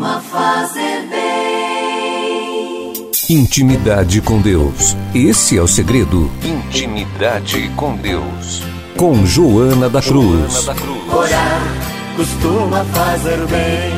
Costuma 0.00 0.20
fazer 0.20 1.06
bem. 1.10 2.92
Intimidade 3.28 4.22
com 4.22 4.40
Deus. 4.40 4.96
Esse 5.14 5.58
é 5.58 5.62
o 5.62 5.68
segredo. 5.68 6.30
Intimidade 6.42 7.70
com 7.76 7.94
Deus. 7.96 8.62
Com 8.96 9.26
Joana 9.26 9.90
da 9.90 10.00
Cruz. 10.00 10.52
Joana 10.52 10.62
da 10.62 10.74
Cruz. 10.74 11.12
Orar 11.12 11.62
costuma 12.16 12.84
fazer 12.86 13.46
bem. 13.46 13.92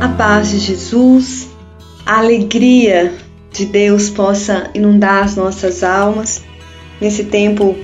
A 0.00 0.08
paz 0.16 0.50
de 0.50 0.60
Jesus, 0.60 1.48
a 2.04 2.18
alegria 2.18 3.12
de 3.50 3.66
Deus 3.66 4.08
possa 4.08 4.70
inundar 4.74 5.24
as 5.24 5.34
nossas 5.34 5.82
almas 5.82 6.44
nesse 7.00 7.24
tempo 7.24 7.74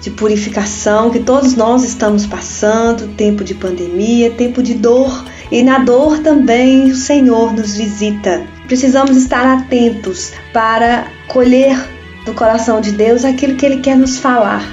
de 0.00 0.10
purificação 0.10 1.10
que 1.10 1.20
todos 1.20 1.56
nós 1.56 1.82
estamos 1.82 2.26
passando, 2.26 3.08
tempo 3.16 3.42
de 3.42 3.54
pandemia, 3.54 4.30
tempo 4.30 4.62
de 4.62 4.74
dor, 4.74 5.24
e 5.50 5.62
na 5.62 5.78
dor 5.78 6.18
também 6.20 6.90
o 6.90 6.94
Senhor 6.94 7.52
nos 7.52 7.76
visita. 7.76 8.42
Precisamos 8.66 9.16
estar 9.16 9.46
atentos 9.46 10.32
para 10.52 11.06
colher 11.28 11.76
do 12.24 12.32
coração 12.34 12.80
de 12.80 12.92
Deus 12.92 13.24
aquilo 13.24 13.56
que 13.56 13.66
Ele 13.66 13.80
quer 13.80 13.96
nos 13.96 14.18
falar. 14.18 14.64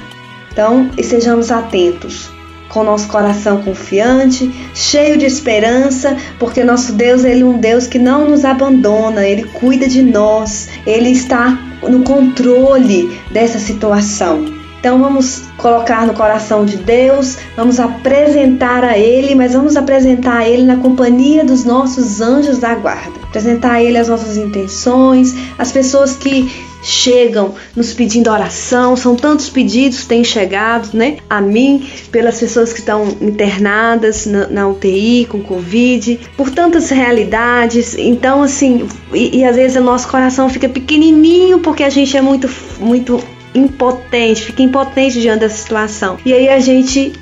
Então, 0.52 0.90
estejamos 0.98 1.52
atentos, 1.52 2.30
com 2.70 2.84
nosso 2.84 3.08
coração 3.08 3.62
confiante, 3.62 4.52
cheio 4.74 5.18
de 5.18 5.26
esperança, 5.26 6.16
porque 6.40 6.64
nosso 6.64 6.94
Deus 6.94 7.24
ele 7.24 7.42
é 7.42 7.46
um 7.46 7.58
Deus 7.58 7.88
que 7.88 8.00
não 8.00 8.30
nos 8.30 8.44
abandona, 8.44 9.26
Ele 9.26 9.44
cuida 9.44 9.88
de 9.88 10.02
nós, 10.02 10.70
Ele 10.86 11.10
está 11.10 11.58
no 11.82 12.04
controle 12.04 13.18
dessa 13.32 13.60
situação. 13.60 14.61
Então 14.82 14.98
vamos 14.98 15.44
colocar 15.58 16.08
no 16.08 16.16
coração 16.16 16.66
de 16.66 16.76
Deus, 16.78 17.38
vamos 17.56 17.80
apresentar 17.80 18.84
a 18.84 18.98
Ele, 18.98 19.36
mas 19.36 19.54
vamos 19.54 19.78
apresentar 19.78 20.38
a 20.38 20.50
Ele 20.50 20.64
na 20.64 20.78
companhia 20.78 21.46
dos 21.46 21.64
nossos 21.64 22.20
anjos 22.20 22.58
da 22.58 22.74
guarda. 22.74 23.12
Apresentar 23.22 23.74
a 23.74 23.84
Ele 23.84 23.96
as 24.00 24.08
nossas 24.08 24.38
intenções, 24.38 25.36
as 25.56 25.72
pessoas 25.72 26.16
que 26.16 26.52
chegam 26.82 27.54
nos 27.76 27.94
pedindo 27.94 28.32
oração, 28.32 28.96
são 28.96 29.16
tantos 29.16 29.52
pedidos 29.52 30.00
que 30.00 30.08
têm 30.08 30.24
chegado, 30.24 30.98
né, 30.98 31.18
a 31.30 31.40
mim, 31.40 31.88
pelas 32.12 32.40
pessoas 32.40 32.74
que 32.74 32.80
estão 32.80 33.08
internadas 33.22 34.26
na, 34.26 34.48
na 34.48 34.68
UTI 34.68 35.28
com 35.30 35.44
Covid, 35.44 36.20
por 36.36 36.50
tantas 36.50 36.90
realidades. 36.90 37.96
Então, 37.96 38.42
assim, 38.42 38.88
e, 39.14 39.42
e 39.42 39.46
às 39.46 39.56
vezes 39.56 39.78
o 39.78 39.82
nosso 39.82 40.08
coração 40.08 40.50
fica 40.50 40.68
pequenininho 40.68 41.60
porque 41.60 41.84
a 41.84 41.90
gente 41.92 42.18
é 42.18 42.22
muito, 42.22 42.50
muito 42.80 43.24
impotente, 43.54 44.44
fica 44.44 44.62
impotente 44.62 45.20
diante 45.20 45.42
dessa 45.42 45.58
situação. 45.58 46.18
E 46.26 46.34
aí 46.34 46.50
a 46.50 46.60
gente 46.60 47.14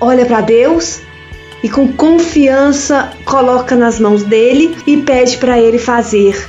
olha 0.00 0.24
para 0.24 0.40
Deus 0.40 1.00
e 1.62 1.68
com 1.68 1.92
confiança 1.92 3.10
coloca 3.24 3.74
nas 3.74 3.98
mãos 3.98 4.22
dele 4.22 4.76
e 4.86 4.98
pede 4.98 5.36
para 5.38 5.58
ele 5.58 5.78
fazer 5.78 6.48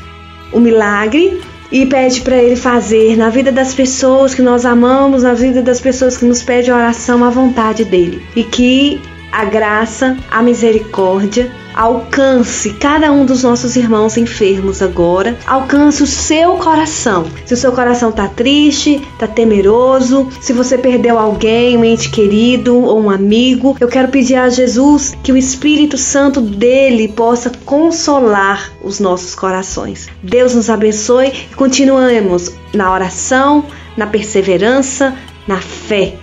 o 0.51 0.59
milagre 0.59 1.41
e 1.71 1.85
pede 1.85 2.21
para 2.21 2.37
ele 2.37 2.55
fazer 2.55 3.17
na 3.17 3.29
vida 3.29 3.51
das 3.51 3.73
pessoas 3.73 4.33
que 4.33 4.41
nós 4.41 4.65
amamos, 4.65 5.23
na 5.23 5.33
vida 5.33 5.61
das 5.61 5.81
pessoas 5.81 6.17
que 6.17 6.25
nos 6.25 6.41
pedem 6.41 6.73
oração 6.73 7.23
a 7.23 7.29
vontade 7.29 7.83
dele. 7.83 8.21
E 8.35 8.43
que 8.43 9.01
a 9.31 9.43
graça, 9.43 10.17
a 10.31 10.41
misericórdia, 10.41 11.51
alcance 11.77 12.73
cada 12.73 13.11
um 13.11 13.23
dos 13.23 13.43
nossos 13.43 13.75
irmãos 13.75 14.17
enfermos 14.17 14.81
agora. 14.81 15.37
Alcance 15.45 16.01
o 16.01 16.07
seu 16.07 16.53
coração. 16.55 17.25
Se 17.45 17.53
o 17.53 17.57
seu 17.57 17.71
coração 17.71 18.11
tá 18.11 18.27
triste, 18.27 19.01
tá 19.19 19.27
temeroso, 19.27 20.27
se 20.41 20.53
você 20.53 20.77
perdeu 20.77 21.19
alguém, 21.19 21.77
um 21.77 21.85
ente 21.85 22.09
querido 22.09 22.75
ou 22.75 22.99
um 22.99 23.09
amigo, 23.11 23.77
eu 23.79 23.87
quero 23.87 24.07
pedir 24.07 24.35
a 24.35 24.49
Jesus 24.49 25.15
que 25.21 25.31
o 25.31 25.37
Espírito 25.37 25.97
Santo 25.97 26.41
dele 26.41 27.07
possa 27.09 27.51
consolar 27.63 28.71
os 28.83 28.99
nossos 28.99 29.35
corações. 29.35 30.07
Deus 30.23 30.55
nos 30.55 30.69
abençoe 30.69 31.31
e 31.51 31.55
continuemos 31.55 32.51
na 32.73 32.91
oração, 32.91 33.65
na 33.95 34.07
perseverança, 34.07 35.15
na 35.47 35.61
fé, 35.61 36.15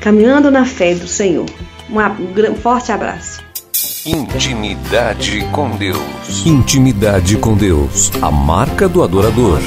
caminhando 0.00 0.50
na 0.50 0.64
fé 0.64 0.94
do 0.94 1.08
Senhor. 1.08 1.46
Um 1.90 2.54
forte 2.54 2.92
abraço. 2.92 3.49
Intimidade 4.06 5.46
com 5.52 5.76
Deus. 5.76 6.46
Intimidade 6.46 7.36
com 7.36 7.54
Deus. 7.54 8.10
A 8.22 8.30
marca 8.30 8.88
do 8.88 9.02
adorador. 9.02 9.60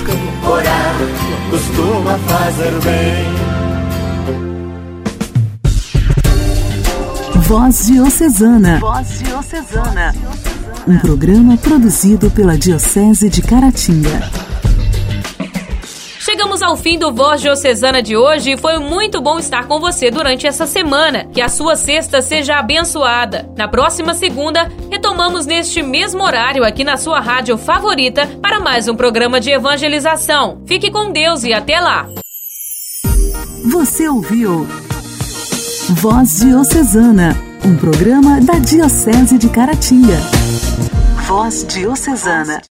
Orar 0.44 0.96
costuma 1.52 2.18
fazer 2.18 2.72
bem. 2.82 3.26
Voz 7.44 7.86
Diocesana. 7.86 8.80
Voz 8.80 9.20
Diocesana. 9.20 10.16
Um 10.88 10.98
programa 10.98 11.56
produzido 11.56 12.32
pela 12.32 12.58
Diocese 12.58 13.30
de 13.30 13.44
Caratinga. 13.44 14.32
Chegamos 16.24 16.62
ao 16.62 16.78
fim 16.78 16.98
do 16.98 17.12
Voz 17.12 17.42
Diocesana 17.42 18.02
de 18.02 18.16
hoje 18.16 18.52
e 18.52 18.58
foi 18.58 18.78
muito 18.78 19.20
bom 19.20 19.38
estar 19.38 19.68
com 19.68 19.78
você 19.78 20.10
durante 20.10 20.48
essa 20.48 20.66
semana. 20.66 21.26
Que 21.26 21.42
a 21.42 21.50
sua 21.50 21.76
sexta 21.76 22.22
seja 22.22 22.56
abençoada. 22.56 23.52
Na 23.58 23.68
próxima 23.68 24.14
segunda, 24.14 24.72
retomamos 24.90 25.46
neste 25.46 25.84
mesmo 25.84 26.24
horário 26.24 26.64
aqui 26.64 26.82
na 26.86 26.96
sua 26.96 27.20
rádio 27.20 27.58
favorita 27.58 28.26
para 28.42 28.62
mais 28.62 28.88
um 28.88 28.96
programa 28.96 29.38
de 29.42 29.52
evangelização. 29.52 30.62
Fique 30.66 30.90
com 30.90 31.12
Deus 31.12 31.44
e 31.44 31.52
até 31.52 31.82
lá. 31.82 32.08
Você 33.70 34.08
ouviu 34.08 34.66
Voz 35.90 36.40
Diocesana, 36.40 37.36
um 37.66 37.76
programa 37.76 38.40
da 38.40 38.54
Diocese 38.60 39.38
de 39.38 39.50
Caratinga. 39.50 40.20
Voz 41.28 41.66
Diocesana. 41.68 42.62